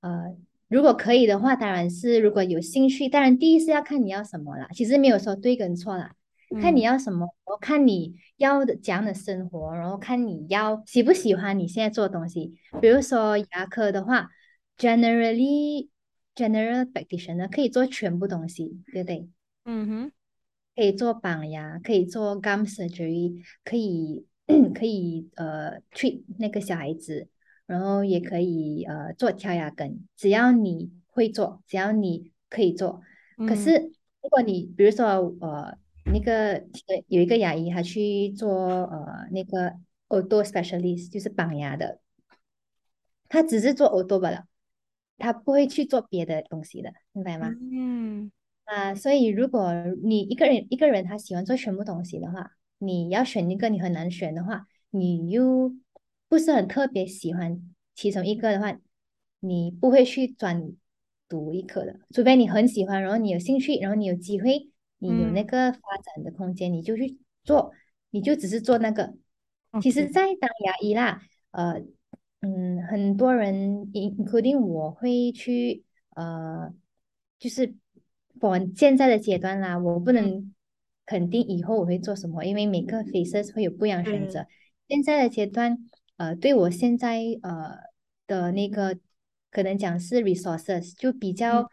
[0.00, 0.36] 呃，
[0.68, 4.68] 如果可以的话，当然是如果有兴趣，当然第一是要看你要什么啦。
[4.72, 6.12] 其实没有说对跟错啦。
[6.56, 12.54] 看你要什么，我看你要的怎样的生活，然后看你要喜不喜欢你现在做的东西。
[12.80, 14.28] 比如说牙科的话
[14.76, 15.88] ，generally
[16.34, 19.28] general practitioner 可以做全部东西，对不对？
[19.64, 20.12] 嗯哼，
[20.74, 24.26] 可以做绑牙，可以做 gum surgery，可以
[24.74, 27.28] 可以呃 treat 那个小孩子，
[27.66, 33.02] 然后也可以呃做挑牙根，只要你会做，只要你可以做。
[33.46, 35.06] 可是如果你比如说
[35.40, 35.78] 呃。
[36.12, 36.64] 那个
[37.08, 39.74] 有一个牙医，他去做呃那个
[40.08, 42.00] ortho specialist，就是绑牙的，
[43.28, 44.44] 他只是做 ortho 罢了，
[45.18, 47.54] 他不会去做别的东西的，明白吗？
[47.72, 48.30] 嗯。
[48.64, 55.74] 啊，所以如果你一个人一个人他喜欢做全部东西的话，你要选一个你很难选的话，你又
[56.28, 57.60] 不是很特别喜欢
[57.96, 58.78] 其中一个的话，
[59.40, 60.72] 你不会去转
[61.28, 64.69] 读一科的，除非你很喜欢，然后你有兴趣，然后你有机会。
[65.00, 67.72] 你有那个发展的空间，嗯、你就去做，
[68.10, 69.14] 你就只是做那个。
[69.80, 71.82] 其实，在当牙医啦，呃，
[72.40, 75.84] 嗯，很多人，including 我会去，
[76.16, 76.74] 呃，
[77.38, 77.74] 就是
[78.40, 80.52] 我现在的阶段啦，我不能
[81.06, 84.40] 肯定以后我会做什么，因为每个 faces 会有不一样选择。
[84.40, 84.46] 嗯、
[84.88, 85.78] 现在的阶段，
[86.16, 87.78] 呃，对我现在呃
[88.26, 88.98] 的那个
[89.50, 91.70] 可能讲是 resources，就比较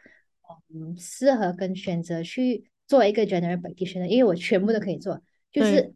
[0.70, 2.70] 嗯适合跟选择去。
[2.88, 5.22] 做一个 general practitioner，因为我全部都可以做，
[5.52, 5.96] 就是、嗯、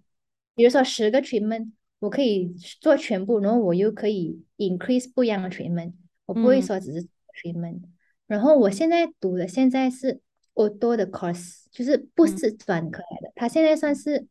[0.56, 2.50] 比如说十个 treatment，我可以
[2.82, 5.94] 做全部，然后我又可以 increase 不一样的 treatment，
[6.26, 7.08] 我不会说只是
[7.42, 7.94] treatment、嗯。
[8.28, 10.20] 然后我现在读的现在是
[10.54, 14.28] ortho 的 course，就是不是专科来的，嗯、它现在算是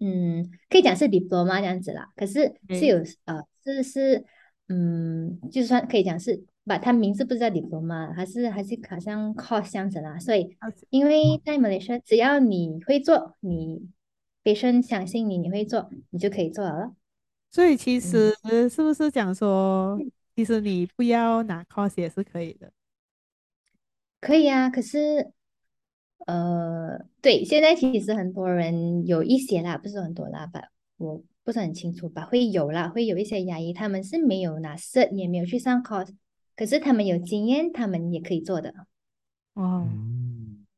[0.00, 4.24] 嗯可以讲是 diploma 这样子啦，可是是有、嗯、呃是是
[4.68, 6.44] 嗯就算可以讲是。
[6.64, 10.18] 把他名字不知道 diploma，还是还是好像 course 这样子啦。
[10.18, 10.56] 所以
[10.90, 13.88] 因为在马来西亚，只要你会做，你
[14.42, 16.94] 别人相信你，你会做，你就可以做了。
[17.50, 18.34] 所以其实
[18.70, 22.72] 是不是讲说，嗯、其实你不要拿 course 也是可以的？
[24.20, 25.32] 可以啊，可是
[26.26, 30.62] 呃，对，现在其实很多人有一些啦，不是很多啦吧，
[30.96, 36.14] 我不是很清楚吧，会有啦，会有一些牙医，他们是没有拿 cert，也没有去上 course，
[36.62, 38.72] 可是他们有经验，他们也可以做的。
[39.54, 39.88] 哦，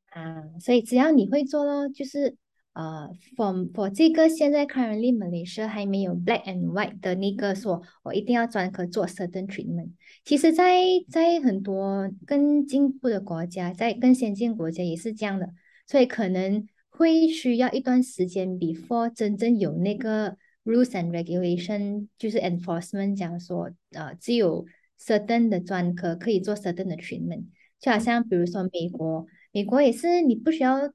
[0.07, 2.39] 啊，所以只要你会做咯，就是。
[2.73, 9.91] 呃、uh,，for for 这个现在 currently Malaysia 还没有 black and white 的那个说，我一定要专科做 certain treatment。
[10.25, 15.51] 其实在，在在很多更进步的国家，在更先进国家也是这样的，
[15.87, 24.67] 所以可能会需要一段时间 before 真正有那个 rules and regulation，就是 enforcement 讲说，呃，只有
[24.99, 27.45] certain 的专科可以做 certain 的 treatment。
[27.81, 30.93] 就好像比如说美国，美国也是你不需要。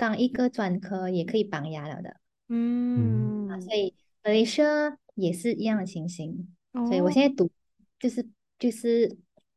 [0.00, 2.14] 当一个专科也可以绑牙了的，
[2.50, 7.50] 嗯，所以 Malaysia 也是一样的情形，哦、所以我现在读
[7.98, 8.24] 就是
[8.60, 9.08] 就是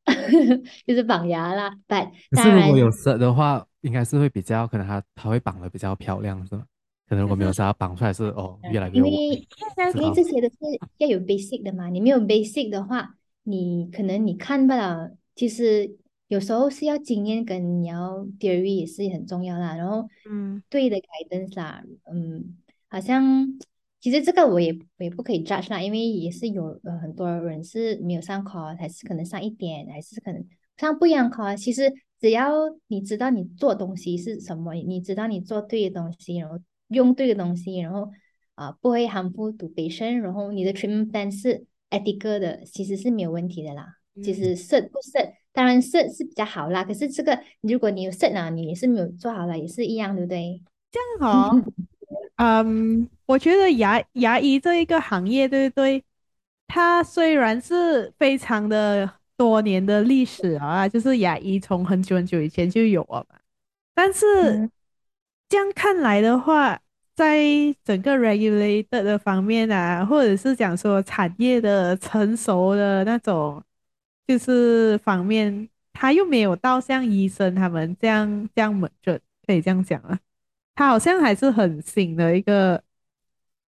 [0.88, 1.77] 就是绑牙啦。
[1.86, 6.65] 但可是如果有 cert 的话，应该是会比较可能它它会绑的比较漂亮，是吗？
[7.08, 10.56] 可能如果没有 cert 绑出来是哦越来越因为因为这些都是
[10.97, 15.97] 要有 basic 的嘛，你没有 basic 的话，你可能你看不了，其实。
[16.32, 23.60] 有时候是要经验跟你要 theory 也是很重要啦，然后嗯，对的 guidance 啦，嗯，好像
[23.99, 30.41] 其实这个我也我也不可以 judge 啦，因为也是有呃很多人是没有上 course，还是可能上一点，还是可能
[30.77, 31.58] 上不一样 course。
[31.58, 32.49] 其实只要
[32.88, 38.10] 你知道你做东西是什么，你知道你做对的东西，然后用对的东西，然后
[38.56, 43.86] 啊、呃、不会 harmful to patient，然后你的 treatment plan 是 ethical 的，其实是没有问题的啦。
[44.23, 45.34] 其实 cert 不 cert。
[45.54, 50.62] 当然是是比较好啦，可是这个如果你有 cert 呢，你也是没有做好了，也是一样，对不对？
[50.89, 51.58] 这样好，
[52.38, 56.01] 嗯，我觉得牙牙医这一个行业，对不对？
[56.67, 63.38] 它虽然是非常的多年的历史啊，就是牙医从很久很久以前就有了嘛，
[63.93, 64.71] 但是、嗯、
[65.49, 66.80] 这样看来的话，
[67.15, 67.39] 在
[67.84, 73.63] 整个 regulated 的方面啊，或者是讲说产业的成熟的那种。
[74.28, 80.17] 就是方面，他又没有到像医生他们这样这样猛准，可以这样讲啊。
[80.74, 82.82] 他好像还是很新的一个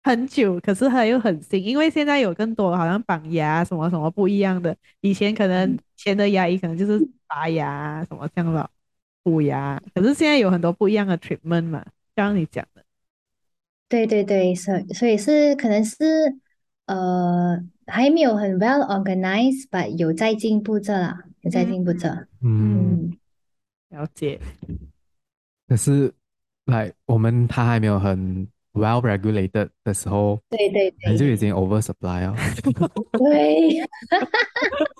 [0.04, 4.76] 很久，可是他又很新，因为现在有更多好像绑牙什么什么不一样的。
[5.00, 8.70] 以前可能前的牙医可能就是拔牙什么这样的
[9.24, 12.71] 补牙，可是现在有很多不一样的 treatment 嘛，像你讲的。
[13.92, 15.96] 对对对，所以所以是可能是
[16.86, 17.62] 呃。
[17.84, 22.08] 还没有很 well organized，but 有在进步着啦，有在进步着。
[22.40, 23.18] 嗯，嗯，
[23.90, 24.40] 了解。
[25.68, 26.10] 可是，
[26.66, 32.36] 来我们它还没有很 well regulated 的时候，对对对，就已经 oversupply 了。
[33.18, 33.80] 对。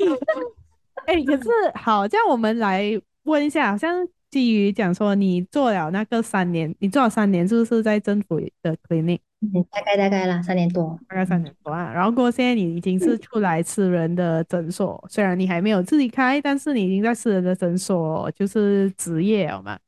[1.06, 9.20] 哎、欸，可是好，这样我们来问一下，好像基于讲说你做了那个三年，你做了三年，是不是在政府的 clinic？
[9.42, 11.92] 嗯，大概大概啦，三年多，大概三年多啊。
[11.92, 19.78] 然后过现在你已经是出来私人的诊所，嗯，虽然你还没有自己开，但是你已经在私人的诊所就是执业了嘛。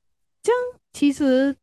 [0.42, 1.56] 这样其实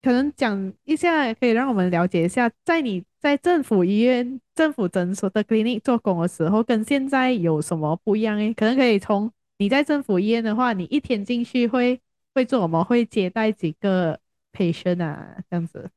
[0.00, 8.54] 可能讲一下，可以让我们了解一下，在你在政府医院、政府诊所的 clinic 做工的时候，跟现在有什么不一样诶？
[8.54, 11.98] 可能可以从你在政府医院的话，你一天进去会
[12.38, 12.84] 会做我们？
[12.84, 14.20] 会接待几个
[14.52, 15.38] patient 啊？
[15.50, 15.90] 这样子。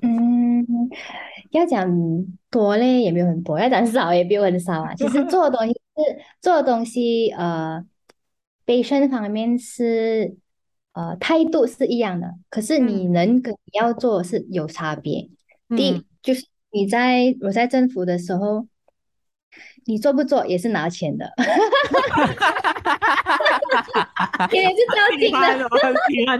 [0.00, 0.64] 嗯，
[1.50, 1.92] 要讲
[2.48, 4.94] 多嘞，也没有很多；要讲少，也没有很少啊。
[4.98, 7.84] 其实做的东西是做的东西，呃
[8.64, 10.36] ，patient 方面是
[10.92, 15.28] 呃态度是一样的，可是你能跟你要做是有差别。
[15.68, 18.66] 嗯、第一就是你在我在政府的时候，
[19.84, 21.30] 你做不做也是拿钱的，
[24.52, 25.68] 也是交钱的，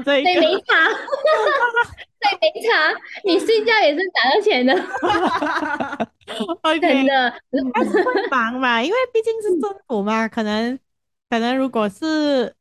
[0.04, 0.88] 对，没差。
[2.22, 2.70] 对，没差，
[3.24, 4.72] 你睡觉也是拿到钱的，
[6.80, 7.30] 真的，
[7.74, 10.78] 还是会忙嘛，因为毕竟是政府嘛，可能
[11.28, 12.54] 可能如果是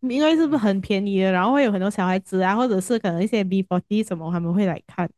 [0.00, 5.08] 因为是不是很便宜的，然后会有很多小孩子啊，或者是可能一些 B40 什么他们会来看。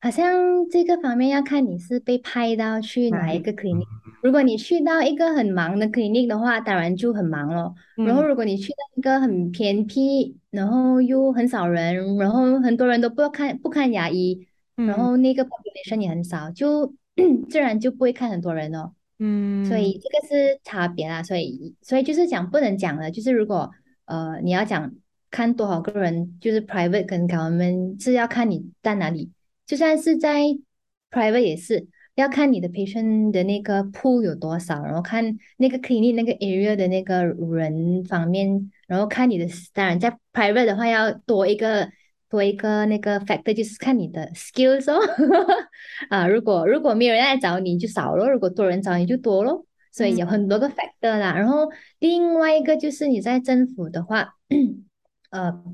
[0.00, 3.86] 好像这个方面要看你是被派到去哪一个 clinic。
[4.22, 7.74] 如果你去到一个很忙的 clinic 的话，当然就很忙了。
[7.96, 14.46] 然后如果你去到一个很偏僻，然后又很少人，然后很多人都不看不看牙医，
[14.76, 16.94] 然后那个 population 也很少，就
[17.50, 18.92] 自然就不会看很多人了。
[19.18, 21.24] 嗯，所以这个是差别啦。
[21.24, 23.68] 所以所以就是讲不能讲的，就是如果
[24.04, 24.92] 呃你要讲
[25.28, 29.32] 看多少个人，就是 private 跟 government 是要看你在哪里。
[29.68, 30.42] 就算是在
[31.10, 41.88] private 也是，要看你的 patient 的那个 pool 有多少，然后看那个 clinic 那个 area 的那个人方面，然后看你的，当然在 private 的话要多一个
[42.30, 44.98] 多一个那个 factor，就是看你的 skills 哦。
[46.10, 49.66] 啊，如果如果没有人来找你就少咯，如果多人找你就多咯。
[49.90, 51.34] 所以有很多个 factor 啦。
[51.34, 54.34] 然后另外一个就是你在政府的话，
[55.30, 55.64] 呃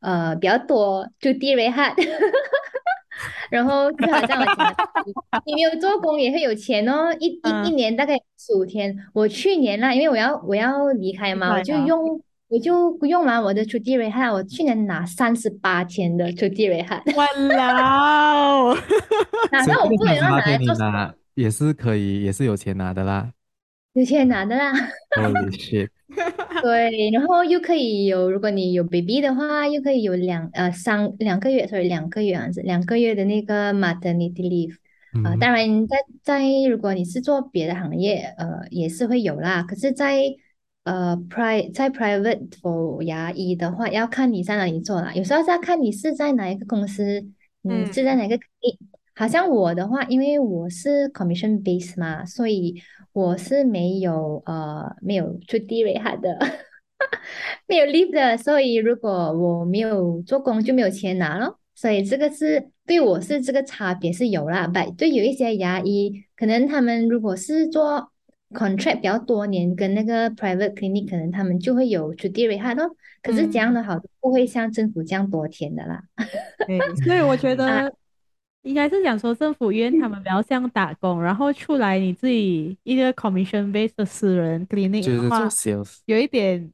[0.00, 1.94] 呃比较多就 cuti rehat。
[3.50, 4.40] 然后就好像
[5.44, 8.96] 你没有做工也会有钱哦，一一一年大概十五天。
[9.12, 17.02] 我去年啦，因为我要我要离开嘛，我就用我就用完我的 cuti rehat，我去年拿三十八天的 cuti rehat。
[17.16, 17.26] 哇
[17.82, 18.76] 哦！
[19.50, 23.30] 那我不能拿来做拿，也是可以，也是有钱拿的啦。
[23.94, 24.72] 有钱拿的啦。
[25.16, 25.88] Holy shit！
[26.62, 34.74] 对，然后又可以有，如果你有 baby 的话，又可以有两呃三两个月，所以两个月样子，两个月的那个 maternity leave
[35.24, 35.36] 啊、呃。
[35.38, 39.62] 当然在，在在如果你是做别的行业，呃，也是会有啦。
[39.62, 40.36] 可是在，在
[40.84, 45.12] 呃 pri 在 private for 牙医的话，要看你在哪里做啦。
[45.14, 47.24] 有时候是要看你是在哪一个公司，
[47.62, 48.40] 你是在哪个、嗯、
[49.14, 52.82] 好像我的话，因为我是 commission base 嘛，所以。
[53.12, 56.38] 我是没有呃没有 cuti rehat 的，
[57.68, 61.58] 没有 leave 的，所以如果我没有做工就没有钱拿咯。
[61.74, 68.10] 所以这个是对我是这个差别是有啦，但对有一些牙医，可能他们如果是做
[68.50, 72.96] contract 比较多年跟那个 private clinic，可能他们就会有 cuti rehat 咯。
[73.22, 76.02] 可是这样的好不会像政府这样多天的啦。
[76.68, 77.92] 嗯、所以我觉得。
[78.62, 85.48] 啊应该是想说政府医院他们比较像打工，嗯、然后出来你自己一个 commission based 的私人 clinic 的话，
[86.06, 86.70] 有一点，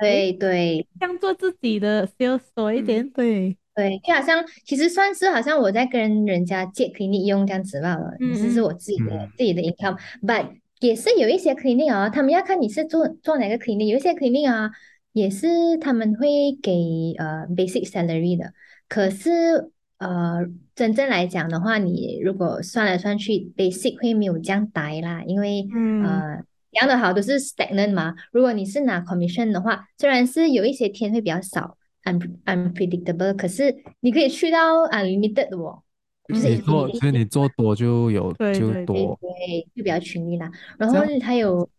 [0.00, 3.54] 对对，像做自己的 sales 多一点，对。
[3.74, 10.46] 对，就好像其实算是好像我在跟人家借 clinic 用这样子罢了，嗯，这是我自己的、嗯、自己的 income，but
[10.80, 14.70] 也是有一些 clinic 啊，他们要看你是做做哪个 clinic，有一些 clinic 啊，
[15.12, 16.72] 也是他们会给
[17.18, 18.54] 呃 basic salary 的，
[18.88, 19.70] 可是。
[19.98, 28.14] 呃，真正来讲的话，你如果算来算去，basic 会没有这样大啦，因为、嗯、呃，养的好都是 stagnant 嘛。
[28.30, 35.82] 如果你是拿 commission 的话，虽然是有一些天会比较少，un unpredictable，可是你可以去到 unlimited 的哦。
[36.28, 40.50] 就是你做，所以你做多就有对对就多，对，就比较群力啦。
[40.76, 41.70] 然后还有，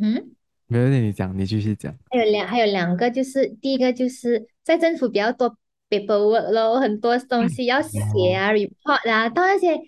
[0.00, 0.30] 嗯，
[0.68, 1.92] 没有，你讲，你继续讲。
[2.10, 5.56] 还有两，还有两个，就是第一个就是在政府比较多。
[5.92, 7.98] Paperwork 咯，很多东西要写
[8.32, 9.78] 啊，report 啊，到那些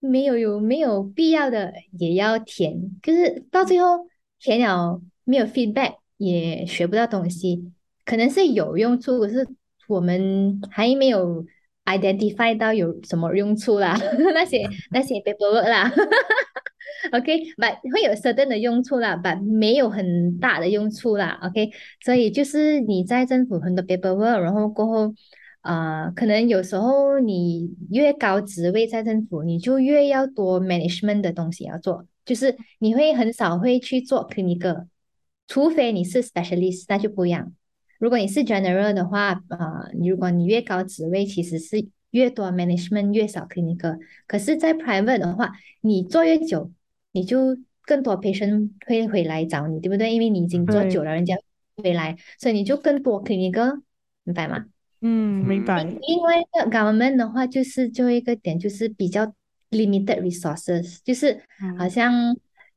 [0.00, 4.06] 没有有没有必要的也要填，就是到最后
[4.40, 7.70] 填了没有 feedback，也学不到东西，
[8.06, 9.46] 可能是有用处，可是
[9.86, 11.44] 我们还没有
[11.84, 13.94] identify 到有什么用处啦，
[14.32, 15.92] 那些那些 paperwork 啦。
[17.12, 21.38] OK，but、 会有 certain 的用处啦，but 没有很大的用处啦。
[21.42, 21.70] OK，
[22.04, 25.14] 所以就是你在政府很多 paperwork，然后过后，
[25.62, 34.86] 呃，可能有时候你越高职位在政府，你就越要多 management 的东西要做，就是你会很少会去做 clinical，
[35.46, 37.52] 除非你是 specialist，那就不一样。
[37.98, 43.98] 如果你是 general 的话，呃，如果你越高职位，其实是越多 management，越少 clinical。
[44.26, 46.70] 可是，在 private 的话，你做越久。
[47.12, 50.12] 你就更多 patient 会回来找你，对不对？
[50.12, 51.36] 因为你已经做久了，人家
[51.76, 53.80] 回来，所以你就更多 clinical，
[54.24, 54.66] 明白吗？
[55.00, 55.82] 嗯，明白。
[55.84, 59.32] 另外一个 government 的话，就是最后一个点，就是比较
[59.70, 61.40] limited resources，就是
[61.78, 62.12] 好像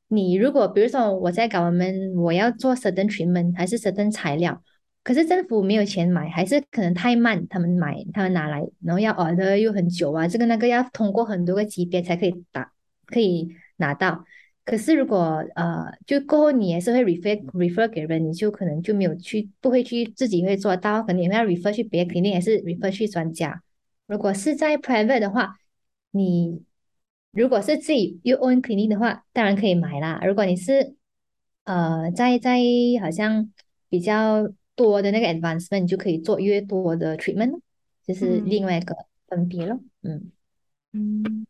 [0.08, 4.62] 你如果比如说我在 government，我要做 certain treatment 还是 certain 材料，
[5.02, 12.72] 可是政府没有钱买，还是可能太慢，他们买他们拿来，然后要 order 又很久啊，这个那个要通过很多个级别才可以打，
[13.06, 13.54] 可以。
[13.82, 14.24] 拿到，
[14.64, 23.60] 可是如果呃，就过后你也是会 refer refer 给人，你就可能就没有去，不会去自己会做到，可能也会要 refer 去别的，肯定也是 refer 去专家。
[24.06, 25.56] 如果是在 private 的话，
[26.12, 26.62] 你
[27.32, 30.20] 如果是自己 your own clinic 的话，当然可以买啦。
[30.24, 30.94] 如果你是
[31.64, 32.58] 呃在在
[33.00, 33.50] 好像
[33.88, 37.60] 比较多的那个 advancement，你就可以做越多的 treatment，
[38.06, 38.94] 就是另外一个
[39.26, 39.80] 分别咯。
[40.02, 40.30] 嗯
[40.92, 41.46] 嗯。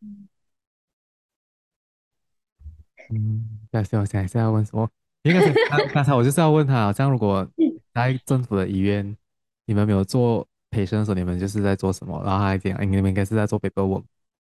[3.15, 4.89] 嗯嗯，对，所以我想一下要问什么？
[5.23, 7.47] 因为刚刚才我就是要问他，好像如果
[7.93, 9.15] 在政府的医院，
[9.65, 12.21] 你们没有做培训的时候，你们就是在做什么？
[12.25, 14.03] 然后他还讲，你们应该是在做 paperwork。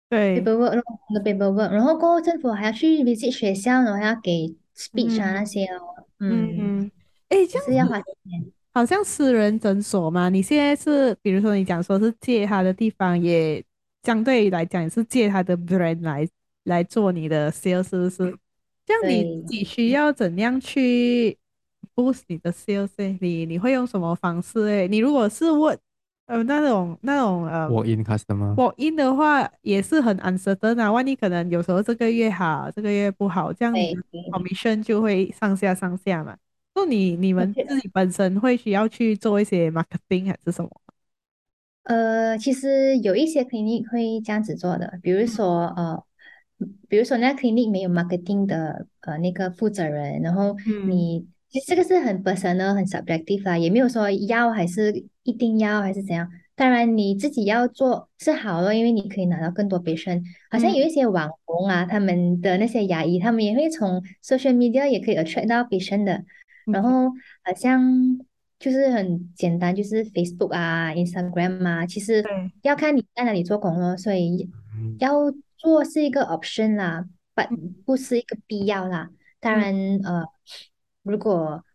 [0.10, 5.80] 对，paperwork，然后 paperwork，然后过后政府还要去 visit 学校，然后还要给 speech 啊那些哦。
[6.20, 6.92] 嗯嗯，
[7.30, 8.06] 哎，这样是要花钱。
[8.74, 13.64] 好像私人诊所嘛，你现在是，比如说你讲说是借他的地方也。
[14.04, 16.30] 相对来讲也是借他的 brand 来
[16.66, 18.38] 来做你的 sales，是不是？
[18.86, 21.36] 这样你自己需要怎样去
[21.96, 23.18] boost 你的 sales？
[23.20, 24.60] 你你会用什么方式？
[24.66, 25.78] 诶，你如果是问
[26.28, 36.38] 呃那种那种呃 walk in customer walk in 的话也是很 uncertain 啊，万一可能有时候这个月好，这个月不好，这样你的 commission 就会上下上下嘛。
[36.76, 40.70] 那你你们自己本身会需要去做一些 marketing 还是什么？
[41.84, 46.04] 呃，其实有一些 clinic 会这样子做的，比如说呃。
[46.88, 50.56] 比如说，那 clinic 没有 marketing 的呃那个负责人，然后
[50.88, 56.30] 你、嗯、其实这个是很 personal、很 subjective 啦，也没有说要还是一定要还是怎样。
[56.56, 60.24] 当然你自己要做是好了，因为你可以拿到更多 patient。
[60.50, 66.14] 好像有一些网红啊，嗯、他们的那些牙医，他们也会从 social media 也可以 attract 到 patient 的。
[66.68, 67.10] 嗯、然后
[67.44, 67.82] 好像
[68.58, 72.24] 就是很简单，就是 Facebook 啊、Instagram 啊，其实
[72.62, 74.50] 要看你在哪里做工咯，所以
[75.00, 75.12] 要。
[75.66, 77.42] 做是一个 option 啦，不
[77.84, 79.10] 不是一个必要啦。
[79.40, 80.24] 当然，呃，
[81.02, 81.66] 如果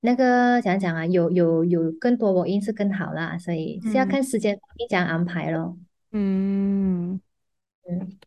[0.00, 5.76] 那个讲讲啊，有有有更多我因是更好啦，所以是要看时间你怎样安排咯。
[6.12, 7.20] 嗯
[7.88, 8.18] 嗯。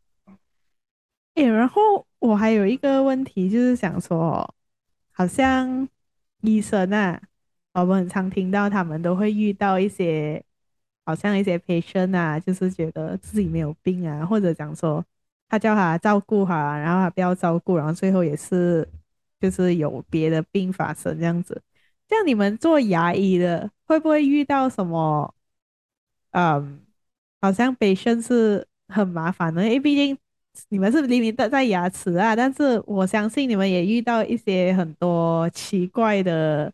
[1.36, 4.54] 诶，然后我还有一个问题，就是想说，
[5.12, 5.88] 好像
[6.42, 7.22] 医生啊，
[7.74, 10.44] 我们很常听到他们都会遇到一些。
[11.10, 15.04] 好像一些 patient 啊，就是觉得自己没有病啊，或者讲说
[15.48, 18.88] 他叫他照顾他，然后他不要照顾，然后最后也是
[19.40, 21.60] 就是有别的病发生这样子。
[22.08, 25.34] 像你们做牙医的，会不会遇到什么？
[26.30, 26.80] 嗯，
[27.42, 30.16] 好像陪生是很麻烦的，因为毕竟
[30.70, 36.72] 你们是明明的在牙齿啊，但是我相信你们也遇到一些很多奇怪的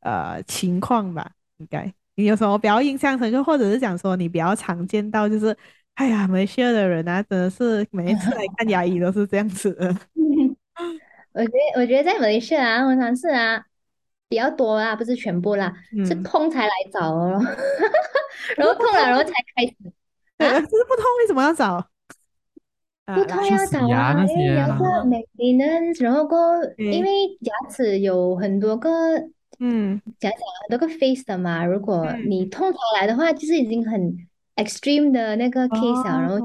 [0.00, 1.94] 呃情况吧，应该。
[2.16, 5.56] 你有什么比较印象深刻，或者是讲说你比较常见到，就是
[5.94, 9.94] 哎呀，没事的人啊，真的是每一次来看牙医都是这样子的。
[11.34, 13.64] 我觉得，我觉得在马来西亚啊，通常是啊
[14.28, 17.42] 比较多啦，不是全部啦，嗯、是痛才来找哦，
[18.56, 19.74] 然后痛了，然后才开始。
[20.38, 21.84] 啊，就是不痛为什么要找？
[23.06, 26.38] 不痛要找啊，因为牙齿每年，然后过，
[26.78, 27.10] 因为
[27.40, 28.90] 牙齿有很多个。
[29.60, 34.16] 嗯，讲讲很多个 face 的嘛，如果你痛起来的话，就是已经很
[34.56, 36.38] extreme 的那个 case 啊，然后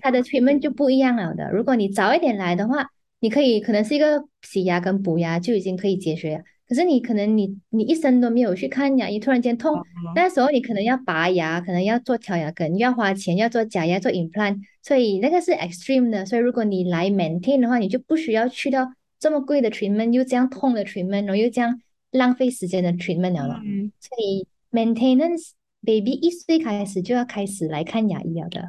[0.00, 1.50] 它的 treatment 就不一样了的。
[1.52, 2.86] 如果你早一点来的话，
[3.20, 6.42] 你可以可能是一个洗牙跟补牙就已经可以解决。
[6.68, 9.76] 可是你可能你你一生都没有去看牙医，突然间痛，
[10.14, 16.24] 那时候你可能要拔牙，可能要做调牙根，要花钱，要做假牙，做 implant，所以那个是 extreme 的。
[16.24, 18.88] 所以如果你来 maintain 的话，你就不需要去到
[19.18, 21.78] 这么贵的 treatment，又这样痛的 treatment，然后又这样。
[22.12, 25.50] 浪费时间的 treatment 了，嗯、所以 maintenance
[25.84, 28.68] baby 一岁开始就要开始来看牙医了的。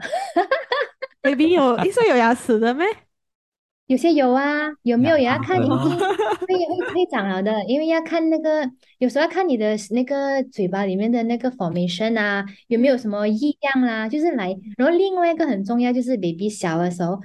[1.22, 2.86] baby 有一岁有牙齿的咩？
[3.88, 5.58] 有些有啊，有没有也要看？
[5.62, 14.58] 会会会长了的，因为要看那个，有时候要看你的那个嘴巴里面的那个 formation 啊，有没有什么异样啦，就是来。
[14.78, 17.20] 然后另外一个很重要就是 baby 小的时候，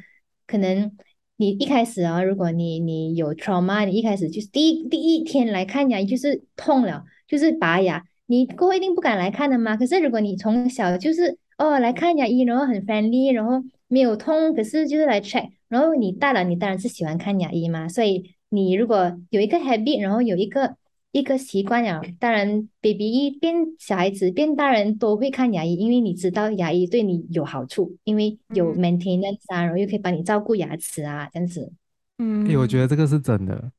[0.47, 0.91] 可能。
[1.39, 9.77] 你一开始啊，如果你你有 trauma，你一开始就是第一第一天来看牙医就是痛了，就是拔牙，你过后一定不敢来看的嘛。
[9.77, 17.89] 可是如果你从小就是哦来看牙医，然后很 friendly，然后没有痛，可是就是来 check，然后你大了，你当然是喜欢看牙医嘛。
[17.89, 20.77] 所以你如果有一个 habit，然后有一个。
[21.11, 31.73] 一个习惯呀，当然，baby 一变小孩子变大人都会看牙医，因为你知道牙医对你有好处，因为有 maintenance 啊，然后又可以帮你照顾牙齿啊，这样子。
[32.19, 33.73] 嗯，诶，我觉得这个是真的，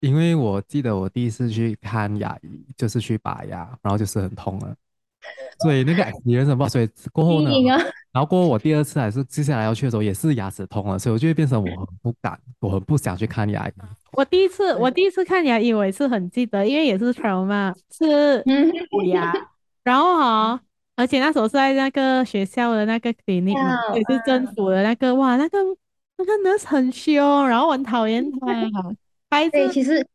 [0.00, 4.74] 因为我记得我第一次去看牙医就是去拔牙，然后就是很痛了，
[5.60, 7.50] 所以那个 experience 什么，所以 过后呢，
[8.10, 13.72] 然后过后我第二次还是接下来要去的时候也是牙齿痛了，所以我就会变成我很不敢，我很不想去看牙医。
[14.16, 18.42] 我第一次，我第一次看牙医，我也是很记得，因为也是 trauma，是
[18.90, 19.32] 补牙，
[19.82, 20.60] 然后哈，
[20.96, 23.56] 而且那时候是在那个学校的那个 clinic，
[23.94, 25.58] 也是政府的那个，哇，那个
[26.16, 28.96] 那个 nurse 很凶，然后我很讨厌他，
[29.30, 30.06] 孩子其实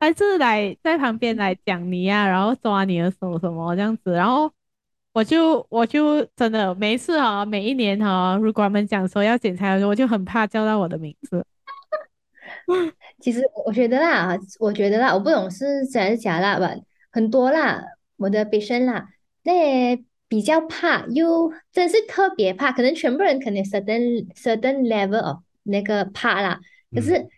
[0.00, 4.50] 孩子来在旁边来讲你呀、啊，然后抓你的手什么这样子，然后
[5.12, 11.44] 我就我就真的每一次哈，每一年哈，如果他们讲说要检查的时候，我就很怕叫到我的名字。
[13.20, 16.74] 其实我觉得啦，我觉得啦，我不懂是真还是假啦吧，
[17.10, 17.84] 很多啦，
[18.16, 19.08] 我的 patient 啦，
[19.42, 19.96] 那
[20.28, 26.60] 比较怕，又真是特别怕，可能全部人可能 certain certain level of 那个怕啦，
[26.92, 27.28] 可是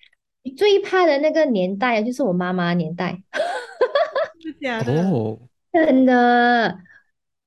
[0.56, 3.20] 最怕的那个年代就是我妈妈年代，
[4.40, 5.04] 是假的，
[5.72, 6.78] 真的，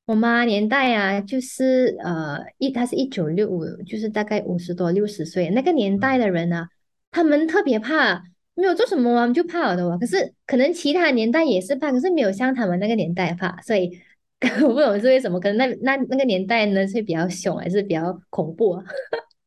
[0.05, 6.67] 我妈年代啊，就是呃一，她是一九六五，就是大概五十多六十岁那个年代的人啊，
[7.11, 8.23] 他们特别怕，
[8.55, 9.97] 没有做什么我们，就怕了的哇。
[9.97, 13.91] 可是可能其他年代也是怕，可是没有像他们那个年代怕，所以
[14.63, 18.83] 我不懂是为什么，可能那那那个年代呢是比较凶，还是比较恐怖啊？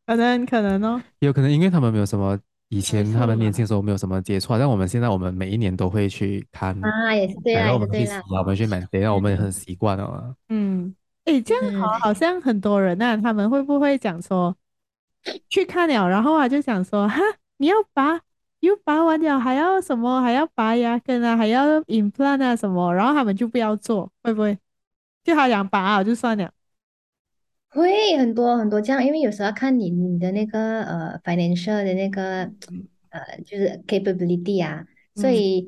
[0.06, 2.38] 可能可能哦，也有可能因为他们没有什么。
[2.74, 10.34] 以前他们年轻的时候没有什么接触，好像我们现在我们每一年都会去看啊，也是对啊，然后我们去洗啊，我们去买，然后我们也很习惯了。
[10.48, 10.94] 嗯，
[11.26, 14.56] 哎，这样好，好像很多人啊，他们会不会讲说
[15.50, 17.20] 去看了，然后啊就想说哈，
[17.62, 18.20] 你要拔，
[18.58, 24.58] 又拔完了还要什么，还要拔牙根啊，还要 implant 啊什么，然后他们就不要做，会不会？
[25.22, 26.50] 就好想拔啊，就算了。
[27.68, 32.50] 会很多很多这样，因为有时候要看你你的那个呃 financial 的那个
[33.10, 34.84] 呃就是 capability 啊，
[35.14, 35.64] 所以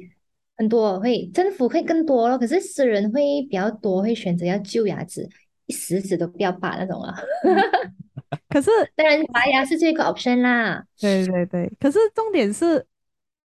[0.57, 5.29] 很多会政府会更多咯，可是私人会比较多，会选择要救牙齿，
[5.67, 7.15] 一时子都不要拔那种啊。
[8.49, 10.85] 可是当然拔牙是这个 option 啦。
[11.01, 12.85] 对对对，可是重点是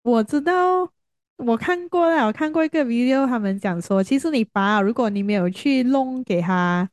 [0.03, 0.89] 我知道
[1.38, 6.89] 我看过了，我看过一个 video，他们讲说，其实你拔，如果你没有去弄给他。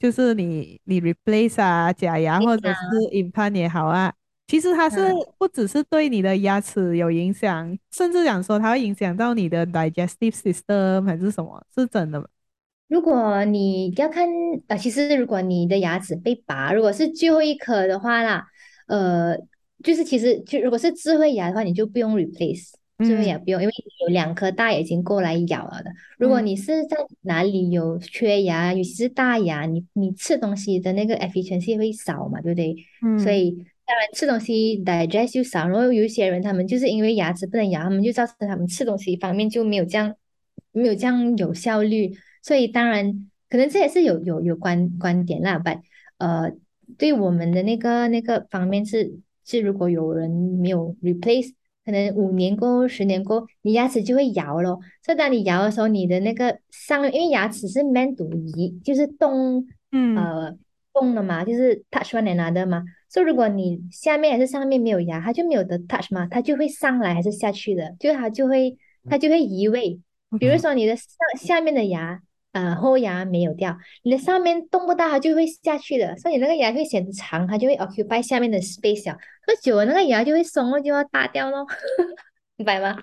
[0.00, 2.76] 就是你你 replace 啊假牙或者是
[3.12, 4.10] implant 也好啊，
[4.46, 12.26] 其实它是不只是对你的牙齿有影响，嗯、甚至讲说它会影响到你的 digestive system 还是什么，是真的吗？
[12.90, 14.28] 如果你要看
[14.66, 18.46] 呃，其实如果你的牙齿被拔，如果是最后一颗的话啦，
[18.88, 19.36] 呃，
[19.84, 22.72] 就是其实就如果是智慧牙的话，你就不用 replace。
[23.02, 23.72] 智慧牙不用，因为
[24.02, 25.90] 有两颗大牙已经过来咬了的。
[26.18, 32.76] 如果你是在哪里有缺牙，尤其是大牙，你你吃东西的那个 efficiency 会少嘛，对不对？
[33.02, 33.18] 嗯。
[33.18, 33.52] 所以
[33.86, 40.14] 当然吃东西 digest 就少，然后有一些人他们就是因为牙齿不能咬，他们就造成他们吃东西方面就没有这样
[40.72, 42.12] 没有这样有效率。
[42.42, 45.80] 所以当然可能这也是有有有关观点啦，but
[46.18, 46.52] 呃，
[46.98, 51.54] 对我们的那个那个方面是是如果有人没有 replace。
[51.82, 54.78] 可能五年过后、十年过后，你牙齿就会摇咯。
[55.02, 60.56] 所以当你摇的时候，你的那个上，因为牙齿是 meant to 移，就是动，嗯，呃，
[60.92, 62.84] 动了嘛，就是 touch one another 嘛。
[63.08, 68.76] 所以如果你下面还是上面没有牙，它就没有得 touch 嘛，它就会上来还是下去的，就它就会
[69.08, 69.98] 它就会移位。
[70.38, 71.06] 比如说你的上
[71.40, 72.20] 下面的牙。
[72.52, 81.66] 呃，后牙没有掉，你的上面动不到，它就会下去的，所以你那个牙会显得长，它就会 occupy 下面的 space 啊，喝久了那个牙就会松了，就要拔掉咯，
[82.56, 83.02] 明白吗.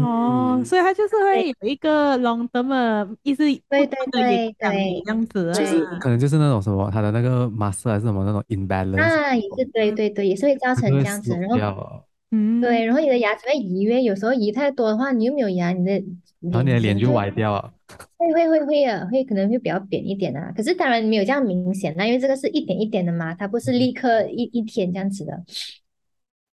[0.00, 16.04] 哦，所以它就是会有一个 long term 意思，对对对对，这样子，就是可能就是那种什么，它的那个 muscle 还是什么那种 imbalance，啊，也是对对对，也是会造成这样子，然后，嗯，对，然后你的牙齿会移位，有时候移太多的话，你又没有牙，你的，
[16.42, 17.72] 然后你的脸就歪掉了。
[18.16, 25.44] 会会会会啊，会可能会比较扁一点啊，可是当然没有这样明显，那因为这个是一点一点的嘛，它不是立刻一一天这样子的。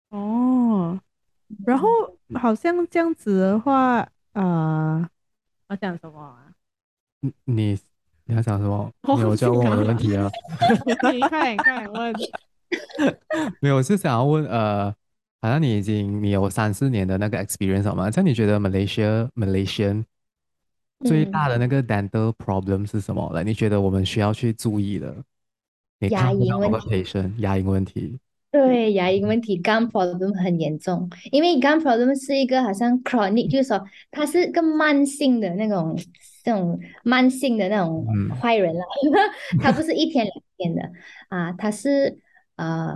[0.10, 1.00] 哦，
[1.66, 1.88] 然后
[2.36, 5.08] 好像这样子的话，呃，
[5.68, 6.52] 我讲什么啊？
[7.22, 7.80] 你你
[8.26, 8.92] 你要讲什么？
[9.16, 10.30] 没有就要问我的问题啊。
[10.88, 12.14] 你快点快点问。
[13.62, 14.94] 没有，我是想要问，呃，
[15.42, 18.12] 好像你已经你有三四年的那个 experience 好吗？
[18.12, 20.04] 像你觉得 Malaysia Malaysian
[21.06, 23.32] 最大的那个 dental problem 是什么？
[23.34, 25.16] 来、嗯，你觉得我们需要去注意的？
[26.10, 27.42] 牙龈问题。
[27.42, 28.20] 牙龈问题。
[28.52, 31.08] 对，牙龈问题，gum problem 很严重。
[31.32, 35.96] 因为 gum problem 是一个好像 chronic，就是说它是个慢性的那种，
[36.44, 38.08] 这种慢性的那种
[38.42, 38.82] 坏人了。
[39.54, 40.82] 嗯、 它不是一天两天的
[41.30, 42.18] 啊，它是
[42.56, 42.96] 呃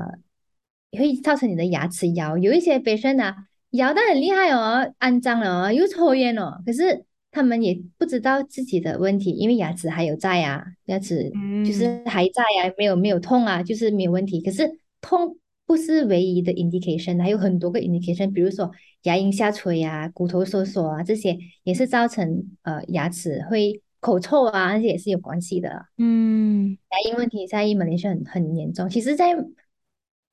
[0.98, 2.38] 会造成你的牙齿摇。
[2.38, 3.36] 有一些 patient 啊，
[3.72, 7.06] 摇得很厉害哦，肮脏了哦，又抽烟哦，可是。
[7.36, 11.32] 他们也不知道自己的问题，因为牙齿还有在啊，牙齿
[11.66, 14.40] 就是还在啊，没有没有痛啊，就是没有问题。
[14.40, 14.70] 可是
[15.02, 15.36] 痛
[15.66, 18.70] 不是唯一的 indication，还有很多个 indication，比如说
[19.06, 25.88] 牙龈下垂啊、骨头收缩啊，这些也是造成呃牙齿会口臭啊，那些也是有关系的。
[25.98, 29.36] 嗯，牙龈问题在马来西亚很很严重，其实，在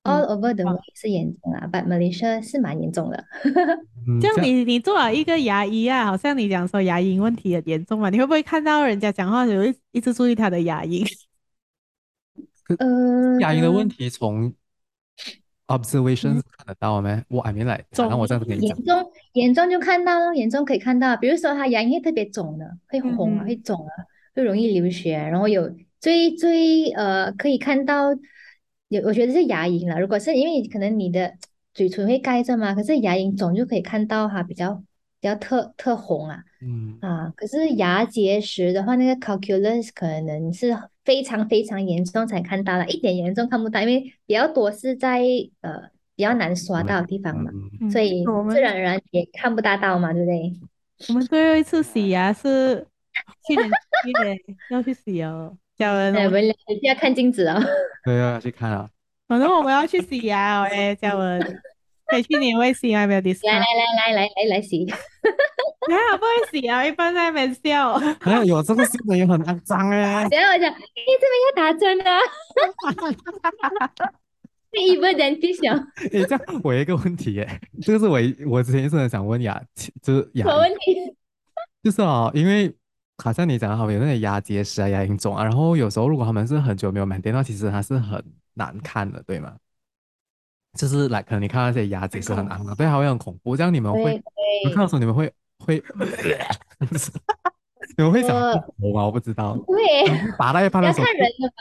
[0.05, 3.25] all over the world 是严重啊，but Malaysia 是蛮严重的。
[4.21, 8.09] 这样你你做了一个牙医啊，好像你讲说牙龈问题很严重嘛？
[8.11, 11.07] 你会不会看到人家讲话有一一直注意他的牙龈？
[12.79, 14.55] 呃，牙龈的问题从
[15.67, 17.23] observation 看得到没？
[17.29, 18.77] 我还没来，让我这样子跟你讲。
[18.77, 23.93] 严重严重就看到了，严重可以看到，比如说他牙龈会特别肿的，会红啊，会肿啊，
[24.35, 25.69] 会容易流血，然后有
[26.01, 28.15] 最最呃可以看到
[28.91, 29.99] 有，我觉得是牙龈了。
[29.99, 31.33] 如果是因为可能你的。
[31.73, 34.75] 嘴唇会盖着嘛，可是牙龈肿就可以看到哈比较
[35.21, 36.43] 比较特特红啊。
[36.61, 45.21] 嗯啊，可是牙结石的话，那个 calculus 可能是非常非常严重才看到了，一点严重看不到，因为比较多是在
[45.61, 45.81] 呃
[46.17, 50.53] 比较难刷到的地方嘛，嗯所以自然而然也看不大到嘛，对不对？
[51.09, 52.85] 我们最后一次洗牙是
[53.47, 53.71] 去年
[54.03, 54.37] 七月
[54.71, 57.59] 要去洗哦，叫人哎，我们等一下看镜子哦。
[58.05, 58.87] 对啊，要去看啊。
[59.27, 61.41] 反正我们要去洗牙哦，哎，叫人
[62.07, 63.07] 可以去你会洗吗？
[63.07, 63.47] 没有 discount。
[63.47, 66.85] 来来来来来来来洗，你还好不会洗啊？
[66.85, 67.93] 一般在那边笑。
[68.21, 70.29] 哎，有这个新闻也很肮脏哎。
[70.29, 70.79] 等一下我讲，哎，
[71.19, 72.21] 这边要打针啊。
[74.73, 75.75] 一不人必想，
[76.13, 78.21] 哎，这样我有一个问题哎，这个是我
[78.51, 79.59] 我之前一直很想问牙，
[80.03, 81.17] 就是牙什么问题？
[81.83, 82.71] 就是哦，因为
[83.23, 88.23] 好像你讲的好，有那些牙结石啊、牙龈肿啊，然后有时候如果他们是很久没有买电话，其实它是很
[88.55, 89.55] 难看的，对吗？
[90.79, 93.57] 就是来，可能你看那些牙结石很难看，对，还会很恐怖。
[93.57, 94.23] 这样你们会，对
[94.65, 95.83] 我看到时候你们会会，
[97.97, 99.05] 你们会 想我吐吗？
[99.05, 100.33] 我不知道，对。
[100.39, 101.55] 拔到一半的时候要看，人的吧，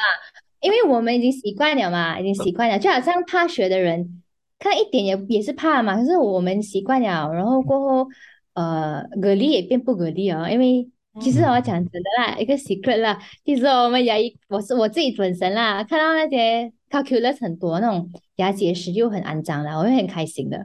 [0.62, 4.22] 因为我们已经习惯了嘛，已经习惯了，就好像怕血的人，
[4.60, 5.95] 看一点也也是怕嘛。
[5.95, 8.10] 可是我们习惯了，然后过后，
[8.53, 10.49] 呃，蛤蜊也变不蛤蜊啊。
[10.51, 10.88] 因为
[11.20, 20.57] 其实我讲真的啦，一个 secret 啦，其实我们牙医，我是我自己本身啦，看到那些 calculus 很多那种牙结石就很肮脏的，我会很开心的。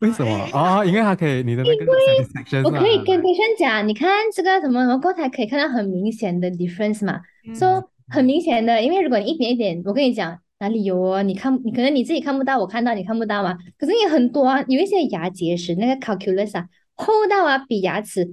[0.00, 0.30] 为什么？
[0.52, 7.20] 哦，因为它可以你的那个 satisfaction 我可以跟是吧 patient 讲，你看这个什么什么，刚才可以看到很明显的 difference 嘛。
[7.46, 13.56] 嗯 so 很明显的，因为如果你一点一点，我跟你讲哪里有哦，你看你可能你自己看不到，我看到你看不到嘛。
[13.78, 18.28] 可是也很多啊，有一些牙结石那个 calculus 啊，厚到啊比牙齿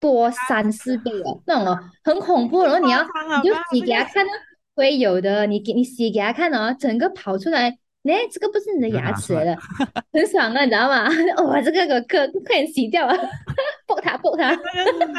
[0.00, 2.62] 多三四倍哦，那种哦很恐怖。
[2.62, 3.02] 然后你要
[3.42, 4.32] 你就洗给他看呢，
[4.74, 7.68] 会有的，你给你洗给他看哦，整个跑出来，
[8.04, 9.56] 哎，这个不是你的牙齿来的，
[10.12, 11.08] 很爽啊，你知道吗？
[11.44, 13.14] 哇， 这个个快点洗掉啊，
[13.88, 14.54] 剥它剥它。
[14.54, 15.14] 这个是在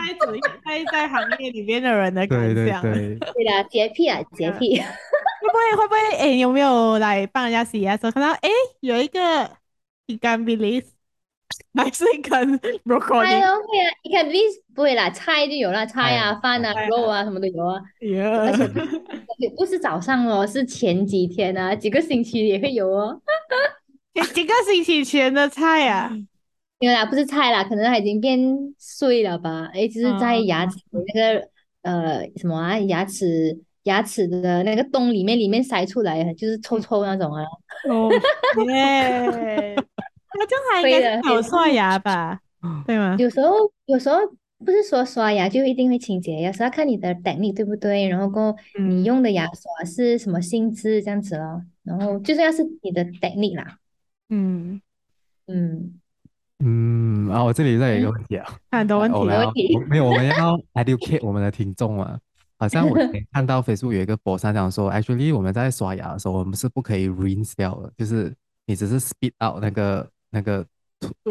[0.65, 2.81] 在在行业里面的人的感对想。
[2.81, 4.81] 对对，对啦，洁癖啊，洁癖。
[5.39, 6.17] 会不会会不会？
[6.17, 8.29] 哎，有没有来帮人家洗牙的时候看到？
[8.41, 8.49] 哎，
[8.81, 9.49] 有一个
[10.07, 10.96] bilis，还是一
[12.23, 13.25] 根 broccoli？
[13.25, 17.81] 菜都会啊，你看 bis 不会啦，菜就有啦，菜啊、饭啊、菜肉啊什么都有啊。
[17.99, 18.69] 而且
[19.37, 23.21] 也不是早上哦，是前几天啊，几个星期也会有哦。
[24.33, 26.11] 几个星期前的菜啊？
[26.79, 28.39] 没有啦，不是菜啦，可能它已经变
[28.77, 29.69] 碎了吧？
[29.73, 31.47] 哎，就是在牙齿的那个
[31.83, 37.43] 呃什么啊，牙齿牙齿的那个洞里面里面塞出来，就是臭臭那种啊。
[37.89, 38.09] 哦
[38.67, 39.75] 耶！
[40.37, 42.39] 那这样还应该是有刷牙吧？
[42.85, 43.15] 对吗？
[43.19, 43.53] 有时候
[43.85, 44.17] 有时候
[44.65, 51.63] 不是说刷牙就一定会清洁，有时候要看你的 technique 对不对，然后过后你用的牙刷是什么性质这样子咯。
[51.83, 53.77] 然后最重要是你的 technique 啦。
[54.29, 54.81] 嗯
[55.47, 55.99] 嗯
[56.59, 62.19] 嗯，啊，我这里再有一个问题啊，很多问题，我们要问题我没有，我们要 educate 我们的听众啊。
[62.59, 62.97] 好像我
[63.31, 68.33] 看到 Facebook 有一个博上讲说，actually 我们在刷牙的时候，我们是不可以 rinse 掉的，就是
[68.65, 70.65] 你只是 spit out 那个那个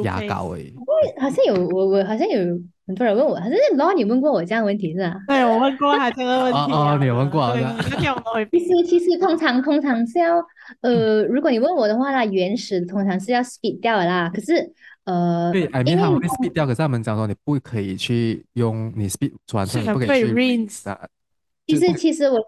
[0.02, 0.74] 牙膏而已。
[1.20, 2.40] 好像有我我好像有
[2.86, 3.61] 很多人问我，好像是
[3.96, 5.14] 你问过我这样的问题是吧？
[5.28, 6.59] 对，我问过他这个问题。
[6.59, 7.52] 哦哦，你有问过啊？
[7.52, 8.48] 对，那天我们会。
[8.50, 10.36] 其实其实通常通常是要
[10.80, 14.30] 呃，如果你问我的话啦，原始通常是要 spit 掉的啦。
[14.34, 14.72] 可是
[15.04, 20.98] 呃，对，I mean 他们会 spit 掉，可是他们讲说你不可以去用你之后，你不可以去 rinse 啊。
[21.66, 22.38] 其实其实我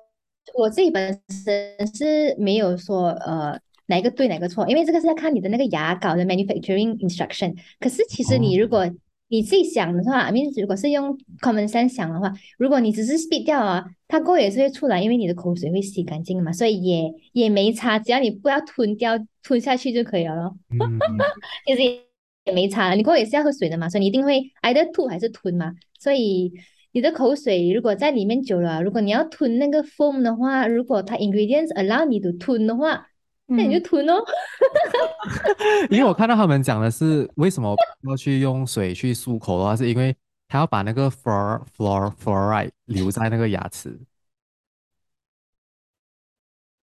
[0.57, 3.59] 我自己本身是没有说呃
[3.89, 7.55] 哪个对哪个错，因为这个是要看你的那个牙膏的 manufacturing instruction。
[7.81, 8.89] 可是其实你如果
[9.29, 20.57] 你自己想的话，I mean 如果是用 common sense 想的话，如果你只是 spit 掉啊，它过也是会出来，因为你的口水会洗干净嘛，所以也也没差，只要你不要吞掉吞下去就可以了咯。
[20.71, 20.99] 嗯，
[21.67, 22.01] 其实也
[22.47, 26.53] 也没差，你过也是要喝水的嘛，所以你一定会 either 吐还是吞嘛，所以。
[26.93, 33.07] 你的口水如果在里面久了，如果你要吞那个 foam 的话，如果它 ingredients allow 你的吞的话，
[33.49, 34.23] 那你就吞哦。
[35.91, 37.75] 因为我看到他们讲的是为什么
[38.09, 40.15] 要去用水去漱口的话，是因为
[40.49, 43.99] 他要把那个 fluor fluor fluoride 留在那个牙齿。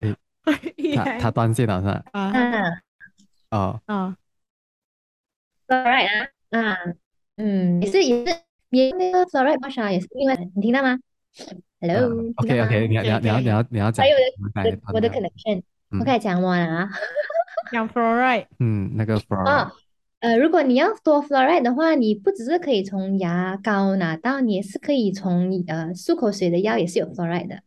[0.02, 0.16] 诶，
[0.96, 2.04] 他他断线了是吧？
[2.12, 2.82] 啊啊
[3.52, 4.18] 哦啊
[5.68, 6.08] ，fluoride
[6.52, 6.78] 啊，啊，
[7.38, 8.42] 嗯，也是也是。
[8.72, 10.98] 也那个 fluoride wash 啊，也是另外，你听到吗
[11.82, 15.62] ？Hello，嗯，OK OK，你要你要你要你要你要讲，还有我的我的 connection，
[16.00, 16.90] 我开始讲完了啊。
[17.72, 19.72] 讲 fluoride，嗯，那个 fluoride，哦，
[20.20, 27.62] 呃，如果你要多 fluoride 的话，你不只是可以从牙膏拿到，你也是可以从呃漱口水的药也是有 fluoride 的。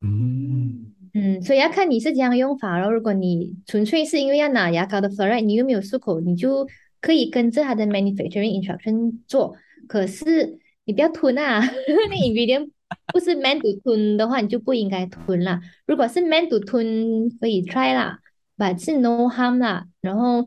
[0.00, 2.90] 嗯嗯，所以要看你是怎样用法咯。
[2.90, 6.66] 如果你纯粹是因为要拿牙膏的 fluoride，你又没有漱口，你就
[7.02, 9.54] 可以跟着它的 manufacturing instruction 做，
[9.86, 11.60] 可是你不要吞啊，
[12.08, 12.70] 那 ingredient
[13.12, 15.60] 不是 meant to 吞的话，你就不应该吞啦。
[15.86, 18.18] 如果是 meant to 吞，可以 try 啦
[18.56, 19.86] ，but 是 no harm 啦。
[20.00, 20.46] 然后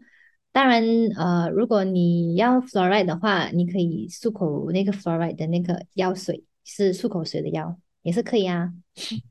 [0.52, 0.84] 当然，
[1.18, 8.74] 呃，如果你要 fluoride 的话，你可以漱口那个 fluoride 的那个药水，是漱口水的药，也是可以啊。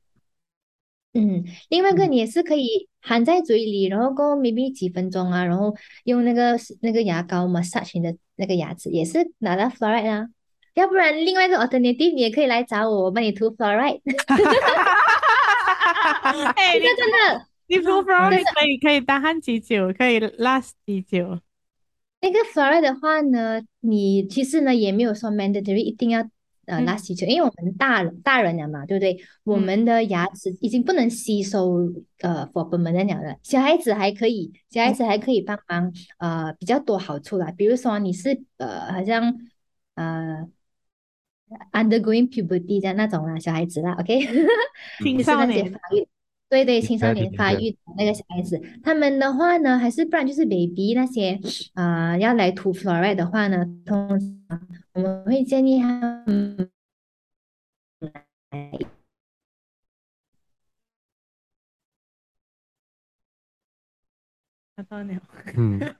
[1.14, 10.28] 嗯，另外一个你也是可以含在嘴里，然后过 maybe 几分钟啊，然后用那个那个牙膏 massage 你的那个牙齿，也是拿到 fluoride 啊。
[10.74, 14.00] 要不然另外一个 alternative 你也可以来找我，我帮你涂 fluoride。
[16.56, 19.92] 哎，这个真的，你涂 fluoride 可以可以大汉几久？
[19.92, 21.38] 可以 last 几久？
[22.20, 26.28] 那个 fluoride 的话呢，你其实呢也没有说 mandatory 一定要。
[26.64, 29.18] 呃，拉吸球，因为我们大人大人了嘛，对不对？
[29.42, 39.34] 我们的牙齿已经不能吸收呃 for permanent 了，小孩子还可以，小孩子还可以帮忙呃比较多好处啦，比如说你是呃好像
[39.96, 40.46] 呃
[41.72, 44.18] undergoing puberty 这样那种啦，小孩子啦，OK，
[45.02, 46.06] 青少年发育，
[46.48, 51.38] 对对，青少年发育的那个小孩子，他们的话呢，还是不然就是 baby 那些
[51.74, 54.08] 啊、呃、要来涂 fluoride 的话呢，通
[54.48, 54.60] 常。
[54.94, 56.70] 我们会建议他们
[58.00, 58.78] 来。
[64.88, 65.14] 断了。
[65.56, 65.80] 嗯。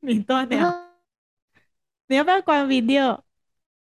[0.00, 0.87] 你断了。
[2.08, 3.20] 你要不要关 video？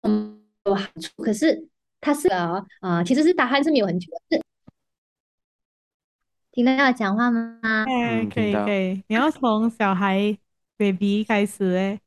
[0.02, 1.66] 嗯，有好处，可是
[2.02, 4.38] 他是啊啊、呃，其实是打鼾是没有很久的。
[6.52, 7.58] 听到要讲话吗？
[7.62, 9.02] 哎，可以可以。
[9.08, 10.36] 你要从小孩
[10.76, 12.00] baby 开始哎。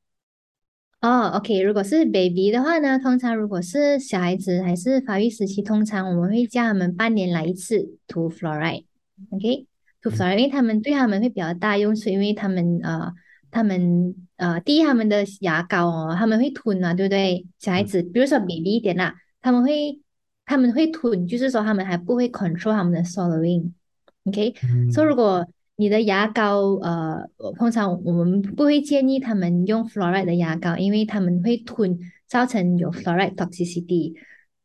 [1.02, 9.66] 哦、oh，OK，如果是 baby 的话呢，通常如果是小孩子还是发育时期，通常我们会叫他们半年来一次涂 fluoride，OK，
[10.02, 13.12] 涂 fluoride，因为他们对他们会比较大用处，因为他们呃，
[13.54, 17.46] 他们呃，第一他们的牙膏哦，他们会吞啊，对不对？
[17.60, 20.00] 小孩子，比如说 baby 一点啦，他们会
[20.46, 24.56] 他们会吞，就是说他们还不会 control 他们的 swallowing，OK，
[24.92, 31.98] 所以如果你的牙膏，呃，通常我们不会建议他们用 fluoride 的牙膏，因为他们会吞，
[32.28, 34.14] 造成有 fluoride toxicity，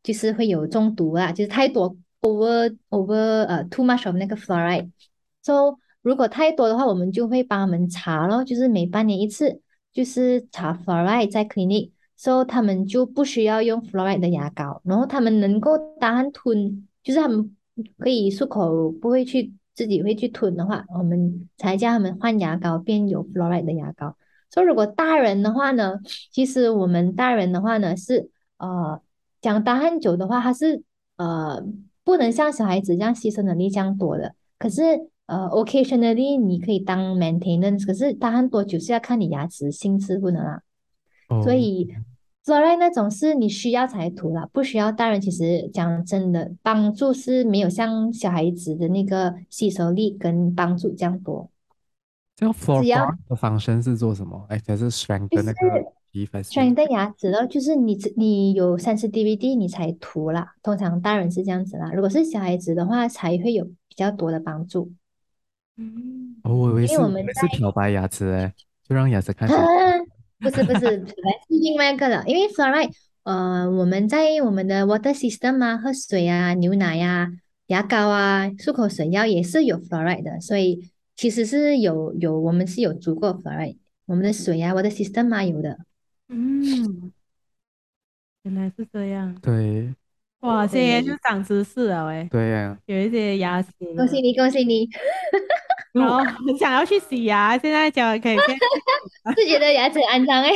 [0.03, 4.89] 就是会有中毒啊，就是太多 over over 呃 too much of 那个 fluoride。
[5.41, 17.55] So 如果太多的话，我们就会帮他们查咯，就是每半年一次，就是查 fluoride 在 clinic，So 他们就不需要用 fluoride 的牙膏，然后他们能够打鼾吞，就是他们
[17.97, 19.53] 可以漱口，不会去。
[19.75, 24.17] 自己会去吞的话，我们才叫他们换牙膏，变有 fluoride 的牙膏。
[24.51, 26.01] 所以如果大人的话呢，
[26.33, 28.99] 其实我们大人的话呢是呃
[29.39, 30.83] 讲打鼾久的话，它是
[31.15, 31.63] 呃
[32.03, 34.35] 不能像小孩子这样吸收能力这样多的。
[34.57, 34.83] 可是
[35.29, 40.61] 呃 occasionally 你可以当 maintenance，可是打鼾多久是要看你牙齿性质不能啦。
[41.29, 41.43] Oh.
[41.43, 41.93] 所以。
[42.45, 44.91] fluoride 那种是你需要才涂啦，不需要。
[44.91, 51.47] 大人其实讲真的，帮助是没有像小孩子的那个吸收力跟帮助这样多。
[52.35, 54.43] 这 fluoride 的方生是做什么？
[54.49, 60.55] 哎，它是 strengthen 那个皮，strengthen 牙齿咯，就是你你有 sensitivity 你才涂啦。
[60.63, 64.91] 通常大人是这样子啦，如果是小孩子的话，才会有比较多的帮助。
[65.79, 68.53] 嗯，哦，我以为是我们是漂白牙齿哎，
[68.83, 69.61] 就让牙齿看起来。
[70.39, 71.15] 不是不是， 是
[71.47, 72.21] 另外一个了。
[72.27, 72.91] 因为 fluoride，
[73.23, 77.31] 呃，我们在我们的 water system 啊，喝水啊、牛奶呀、啊、
[77.67, 85.77] 牙膏啊、漱口水药也是有 fluoride 的，所以其实是有有我们是有足够 fluoride，我们的水啊、water system 啊有的。
[86.27, 87.13] 嗯，
[88.43, 89.33] 原来是这样。
[89.41, 89.95] 对。
[90.41, 92.27] 哇，今天就长知识了喂。
[92.31, 92.77] 对呀、啊。
[92.85, 93.69] 有一些牙齿。
[93.97, 94.87] 恭喜你，恭喜你。
[95.91, 98.37] 然后很想要去洗牙，现在讲可以。
[99.35, 100.51] 是觉得牙齿很肮脏哎。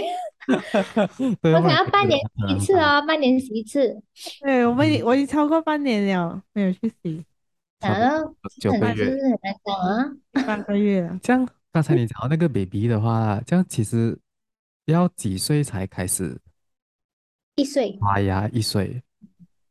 [1.41, 4.01] 我想要半年洗一次哦，半年洗一次。
[4.41, 7.25] 对，我们已我已经超过半年了，没有去洗。
[7.81, 9.05] 然后九个月。
[9.05, 10.45] 很肮脏啊。
[10.45, 11.19] 半个月了。
[11.23, 14.17] 这样，刚才你讲到那个 baby 的话，这样其实
[14.85, 16.39] 要几岁才开始？
[17.55, 17.97] 一岁。
[17.99, 19.01] 刷牙一岁。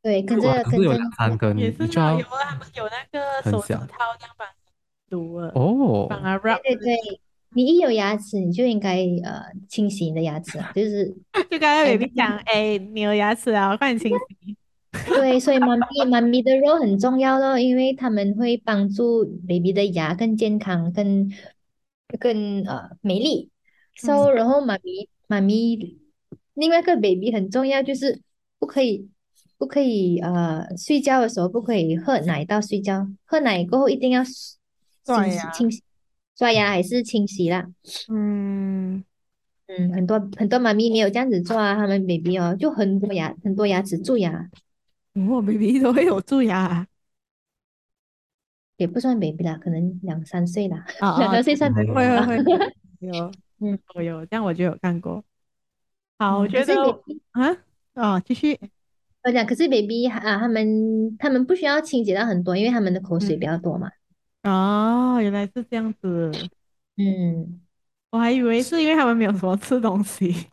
[0.02, 2.18] 对，跟这个跟这个三根，也是有啊，
[2.50, 4.46] 他们有那个手指套这样吧。
[5.54, 6.08] 哦，
[6.62, 11.06] 对对对，你一有牙齿，你就应该呃清洗你的牙齿，就是
[11.50, 14.56] 就刚刚 baby 讲，哎，你有牙齿啊，快点清洗。
[15.06, 21.30] 对，所以妈 咪妈咪的肉很重要咯，因为他们会帮助 baby 的牙更健康、更
[22.18, 23.50] 更呃美丽。
[23.96, 25.98] So，然后妈咪妈咪
[26.54, 28.22] 另外一个 baby 很重要，就是
[28.58, 29.08] 不可以
[29.62, 34.24] 不可以呃睡觉的时候不可以喝奶到睡觉，喝奶过后一定要。
[35.04, 35.82] 清洗清洗，
[36.36, 37.68] 刷牙还是清洗啦。
[38.08, 39.04] 嗯
[39.66, 44.48] 嗯，很多很多妈咪没有这样子做啊，他们 baby 哦就很多牙很多牙齿蛀牙，
[45.14, 46.86] 我 baby 都会有蛀牙啊，
[48.76, 52.26] 也不算 baby 啦，可能两三岁啦，啊两三岁算会 baby 会啦。
[52.26, 52.54] 会会
[53.00, 55.24] 有，嗯，我有，这样我就有看过。
[56.18, 56.74] 好，我觉得
[57.32, 57.56] 啊，
[57.94, 58.58] 哦，继续，
[59.24, 63.90] 我讲，可是 baby 啊，他们他们不需要清洁到很多，因为他们的口水嗯比较多嘛。
[64.42, 66.32] 哦，原来是这样子，
[66.96, 67.60] 嗯，
[68.10, 70.34] 我还以为是因为他们没有什么吃东西。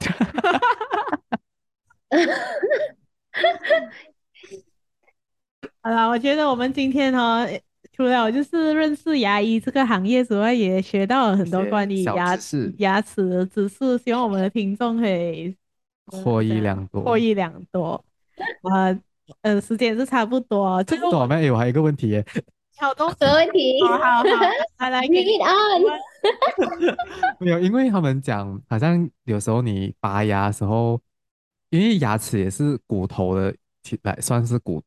[5.82, 7.48] 好啦，我觉得我们今天哦，
[7.94, 13.98] 除了就是认识牙医这个行业之外，也学到了很多关于小牙知识牙齿的知识。
[13.98, 15.56] 希望我们的听众可以
[16.06, 17.02] 获益良多。
[17.02, 18.06] 获益良多。
[18.72, 19.00] 呃
[19.42, 22.26] 呃，时间是差不多，最后对，我们有还有一个问题耶，
[22.78, 23.82] 好多没问题。
[23.84, 24.24] 好好好，
[24.80, 26.98] 来 来给 Bring 你 it on。
[27.40, 31.00] 没有，因为他们讲，好像有时候你拔牙的时候，
[31.70, 34.82] 因为牙齿也是骨头的，其来算是骨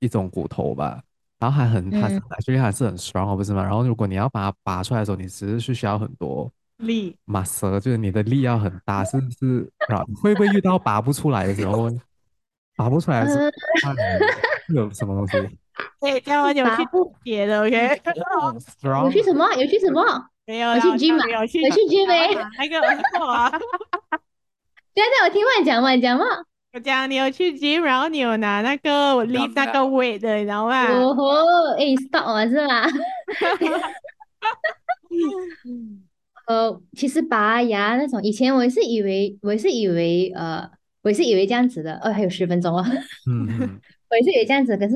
[0.00, 1.02] 一种骨头吧，
[1.38, 3.62] 然后还很它是嗯所以还是很 strong 不是吗？
[3.62, 7.16] 然后如果你要把它拔出来的时候，你其实是需要很多力。
[7.26, 9.72] muscle，就是你的力要很大，是不是？
[10.20, 11.88] 会不会遇到拔不出来的时候？
[12.82, 14.18] 拔不出来的时候呃，
[14.74, 15.38] 有什么东西
[16.00, 16.82] 对，嘉文有去
[17.22, 18.00] 别的，OK？
[19.04, 19.48] 有去什么？
[19.54, 20.02] 有去什么？
[20.44, 23.48] 没有啦，有去 gym 啊有去有去 gym 没那个很错啊。
[23.50, 26.24] 对啊，对，我听完讲嘛，讲嘛。
[26.74, 30.86] 我讲你有去 gym，然后你有拿那个 lift 那个 weight 的，你知道吗？
[30.92, 31.30] 哦吼，
[31.78, 32.82] 哎，stop 我是吗？
[36.48, 40.68] 呃，其实拔牙那种，以前我也是以为，我也是以为，呃，
[41.02, 41.94] 我也是以为这样子的。
[42.02, 42.84] 哦，还有十分钟哦。
[43.28, 43.80] 嗯嗯
[44.10, 44.94] 我也是以为这样子，可是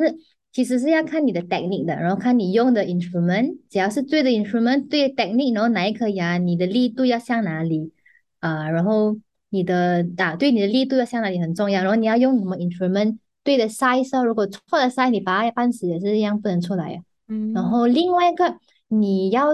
[0.52, 7.92] 其实是要看你的 technique 的，然后看你用的 instrument，只要是对的 instrument，对的 technique，然后哪一颗牙你的力度要向哪里，
[8.40, 9.16] 啊、然后
[9.50, 17.02] 你的打、对你的力度要向哪里很重要，然后你要用什么 instrument，对的 size 哦，如果错的 size，你拔牙半死也是一样不能出来啊。
[17.28, 19.48] 嗯然后另外一个，你要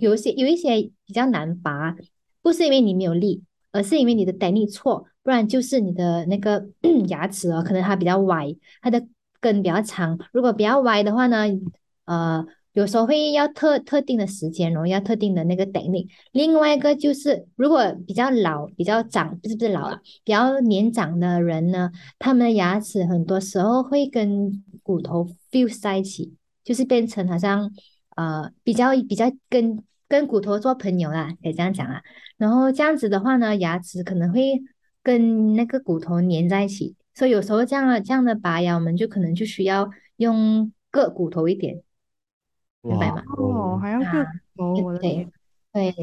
[0.00, 1.96] 有一些有一些比较难拔，
[2.42, 3.42] 不是因为你没有力，
[3.72, 6.64] 而是因为你的 technique 错，不然就是你的那个
[7.08, 8.46] 牙齿哦，可能它比较歪，
[8.80, 9.04] 它的
[9.40, 10.16] 根比较长。
[10.32, 11.46] 如果比较歪的话呢，
[12.04, 16.06] 呃，有时候会要特特定的时间，然后要特定的那个 technique。
[16.30, 26.36] 另外一个就是，如果比较老、比较长，不是不是老啊，比较年长的人呢，他们的牙齿很多时候会跟骨头 fuse 在一起。
[26.62, 27.70] 就是变成好像
[28.16, 32.00] 呃比较比较跟跟骨头做朋友啦，可以这样讲啊。
[32.36, 34.60] 然后这样子的话呢，牙齿可能会
[35.06, 41.80] 跟那个骨头粘在一起，所以有时候这样的这样的拔牙，我们就可能就需要用割骨头一点，
[42.82, 43.22] 明白吗？
[43.38, 44.26] 哦，还要啊割
[44.56, 45.28] 骨，我的对，
[45.72, 45.94] 对，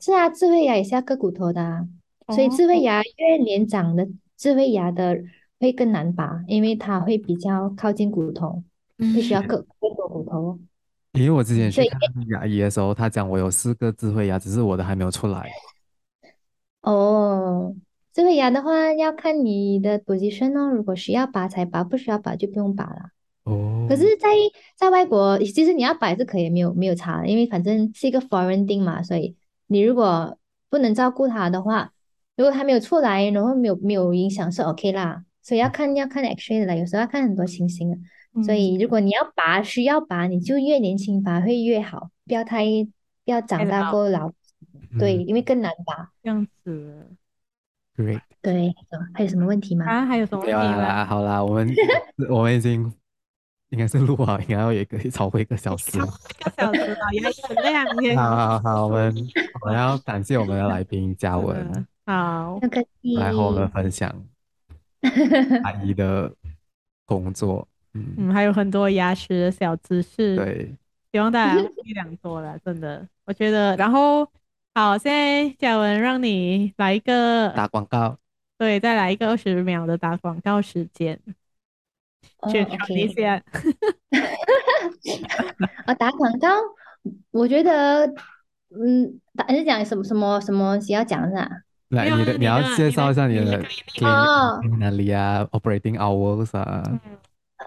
[0.00, 1.86] 是啊，智慧牙也是要割骨头的啊，
[2.34, 5.22] 所以哦智慧牙越年长的智慧牙的
[5.60, 8.62] 会更难拔，因为它会比较靠近骨头，
[8.98, 10.58] 会需要割割多骨头。
[11.12, 15.50] 因为我之前去看牙医的时候，他讲我有四个智慧牙，只是我的还没有出来。
[16.82, 17.74] 哦，
[18.16, 23.10] 智慧牙的话要看你的 position 哦，如果需要拔才拔，不需要拔就不用拔了。
[23.44, 24.30] 哦，可是在，
[24.74, 29.36] 在外国，其实你要拔也是可以，没有没有差的，因为反正是一个 foreign thing 嘛，所以
[29.66, 30.38] 你如果
[30.70, 31.92] 不能照顾它的话，
[32.38, 35.22] 如果它没有出来，然后没有没有影响是 OK 啦。
[35.42, 37.98] 所以要看要看 X-ray 的啦，有时候要看很多情形的。
[38.42, 42.64] 所以如果你要拔，需要拔，你就越年轻拔会越好，不要太
[43.26, 44.32] 不要长大过老。
[44.98, 46.10] 对，因为更难拔。
[46.22, 47.10] 这样子
[47.96, 48.20] ，Great。
[48.42, 48.74] 对，
[49.14, 49.84] 还有什么问题吗？
[49.86, 50.76] 啊，还有什么问题吗？
[50.76, 51.74] 啦，好啦，我们
[52.30, 52.92] 我们已经
[53.70, 56.06] 应该是录好，应该要有一个超过一个小时了。
[57.12, 59.14] 一个小时了，也很亮，也好好好，我们
[59.62, 63.16] 我们要感谢我们的来宾嘉文嗯好，不客气。
[63.16, 64.14] 来和我们分享
[65.64, 66.32] 阿姨的
[67.04, 67.66] 工作。
[67.94, 70.72] 嗯，嗯，还有很多牙齿的小知识，对，
[71.10, 73.74] 希望大家获益良多了，真的，我觉得。
[73.76, 74.28] 然后，
[74.76, 78.18] 好，现在嘉文让你来一个打广告。
[78.58, 81.18] 对，再来一个二十秒的打广告时间，
[82.40, 83.42] 哦宣传一下。
[85.86, 86.48] 啊， 打广告，
[87.30, 88.06] 我觉得，
[88.68, 91.48] 嗯，打是讲什么什么什么需要讲的啊？
[91.88, 93.56] 来，你的你要介绍一下你的
[94.02, 96.82] 哦哪里啊，operating hours 啊。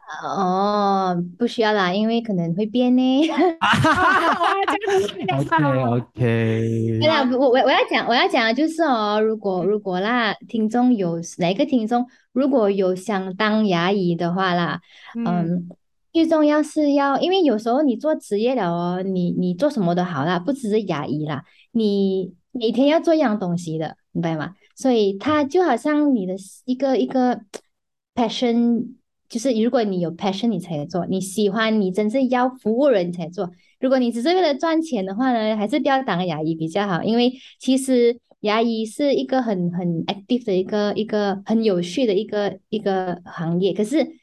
[0.09, 3.29] 嗯哦，不需要啦，因为可能会变呢。
[3.29, 3.37] 哇
[4.73, 5.55] 这个 OK
[6.01, 14.81] OK，对啦，我我我要讲我要讲的就是哦，如果如果啦，听众有哪一个听众如果有想当牙医的话啦，
[15.15, 15.69] 嗯，嗯，
[16.11, 24.55] 最重要是要，因为有时候你做职业了哦，你你做什么都好啦，不只是牙医啦，你每天要做一样东西的，明白吗？
[24.75, 26.33] 所以它就好像你的
[26.65, 27.41] 一个一个
[28.15, 28.95] passion，
[29.29, 33.51] 就是如果你有 passion，你才做，你喜欢，你真正要服务人才做。
[33.79, 44.19] 如果你只是为了赚钱的话呢，还是不要当牙医比较好，因为其实牙医是一个很很 active 的一个一个很有趣的一个一个行业，可是。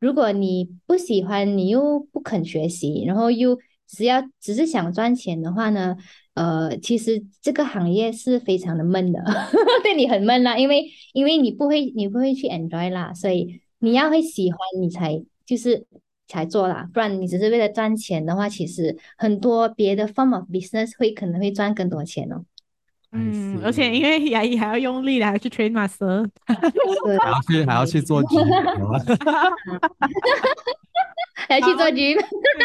[0.00, 5.96] 如果你不喜欢，你又不肯学习，然后又只要只是想赚钱的话呢，
[6.34, 9.20] 呃，其实这个行业是非常的闷的，
[9.82, 10.84] 对你很闷啦，因为
[11.14, 15.86] 因为你不会你不会去 enjoy 啦，所以你要会喜欢你才就是
[16.26, 22.44] 才做啦，不然你只是为了赚钱的话，其实很多别的 form of business 会可能会赚更多钱哦。
[23.12, 28.44] 嗯，而且因为牙医还要用力的，还要去 train master，还要去还要去做 gym，
[31.34, 32.22] 还要去做 gym，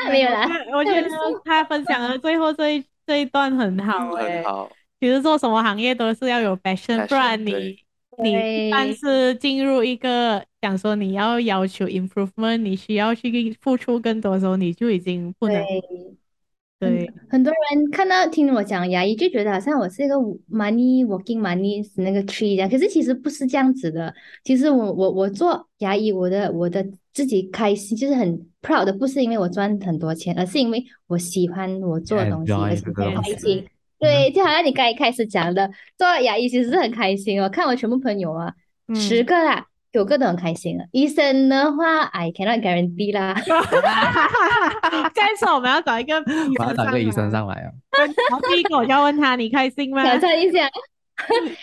[0.10, 0.46] 没有啦。
[0.74, 1.08] 我觉得
[1.46, 4.70] 他分享的最后这一这一段很好哎、欸，好。
[5.00, 7.78] 其实做什么行业都是要有 passion 不然你
[8.22, 15.64] 你但是进入一个想说你要要求 improvement，你需要去付出更多的时候，你就已经不能。
[16.80, 20.16] 对，很多人看到听我讲牙医，就觉得好像我是一个
[20.52, 24.14] money working money 那个 tree 这样，可是其实不是这样子的。
[24.44, 33.66] 其实我我我做牙医，我的我的自己开心，就是很 proud 的，不是因为我赚很多钱，而是因为我喜欢我做的东西，而且很开心。
[34.04, 37.50] 对，就好像你刚一开始讲的，做牙医其实是很开心哦。
[37.50, 38.54] 看我全部朋友啊，
[38.88, 39.68] 嗯、十个啦。
[39.94, 40.86] 九个都很开心啊。
[40.92, 43.36] 医生的话，I cannot guarantee 啦。
[45.14, 46.16] 下一次我们要找一个，
[46.58, 47.70] 我要找个医生上来啊。
[48.32, 50.02] 然后第一个我就要问他，你开心吗？
[50.02, 50.68] 挑战一下。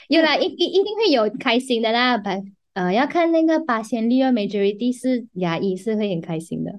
[0.07, 2.17] 有啦，一一一定会有开心的啦。
[2.19, 2.41] 百
[2.75, 6.71] 呃，要看那个八仙率啊，majority 是牙医是会很开心的。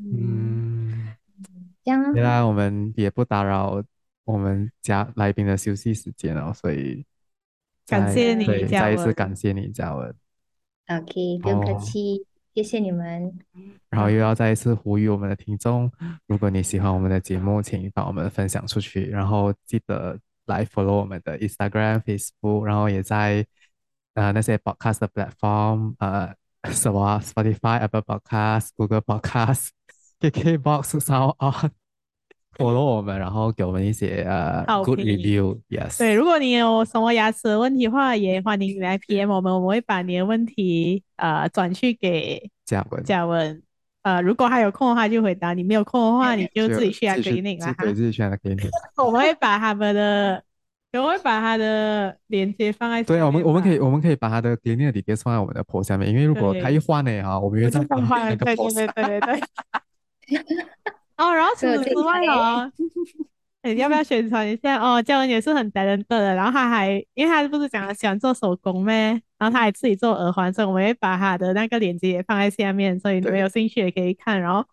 [0.00, 1.12] 嗯，
[1.84, 2.12] 这样啊。
[2.14, 3.82] 原来我们也不打扰
[4.24, 7.04] 我们家来宾的休息时间哦，所以
[7.86, 10.14] 感谢你，再一次感谢你，嘉文。
[10.86, 13.36] OK，不用客气，哦、谢谢你们。
[13.90, 15.90] 然后又要再一次呼吁我们的听众，
[16.26, 23.44] 如果你喜欢我们的节目，请把我们分享出去，然后记得来 follow 我们的 Instagram、Facebook，然后也在
[24.14, 26.34] 呃那些 podcast 的 platform，呃
[26.70, 29.70] 什么 Spotify、Apple Podcast、Google Podcast、
[30.20, 31.70] KKBox、SoundOn。
[32.56, 35.98] Follow 我们，然后给我们一些呃、uh, good review，yes。
[35.98, 43.02] 对，如果你有什么牙齿的问题的话，也欢迎你来 PM 我们，我们会把你的问题呃转去给嘉文。
[43.04, 43.62] 嘉文，
[44.02, 47.74] 呃，如果他有空的话就回答，你没有空的话你就自己去 clinic 啦。
[47.78, 48.68] 对，自己去 clinic。
[49.04, 50.42] 我们会把他们的，
[50.92, 53.02] 我会把他的链接放在。
[53.02, 58.74] 对啊，我们我们可以我们可以把他的 clinic 链接放在我们的 post 下面，因为如果他一换呢哈，我们又再换那个 post。
[58.76, 59.42] 对对对对对。
[61.22, 62.72] 哦，然后除此之外哦，
[63.62, 64.76] 你要不要宣传一下？
[64.82, 68.94] 哦，嘉文也是很 talented 的，然后他还，因为他不是讲他喜欢做手工咩，
[69.38, 74.40] 然后他还自己做耳环，所以我们会把他的那个链接也放在下面，所以你们有兴趣也可以看。
[74.40, 74.66] 然后，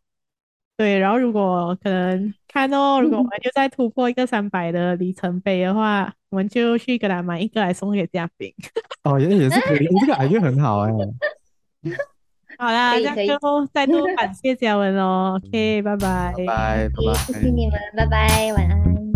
[0.76, 8.52] 对，然后如果可能看哦，如果我们就再突破一个三百的里程碑的话，我们就去给他买一个来送给嘉宾。
[9.04, 10.92] 哦，也也是可以，你这个 idea 很好哎。
[12.60, 15.40] 好啦，那就再度感谢嘉文哦。
[15.42, 19.09] OK，拜拜，拜拜，谢谢你们，拜拜，晚安。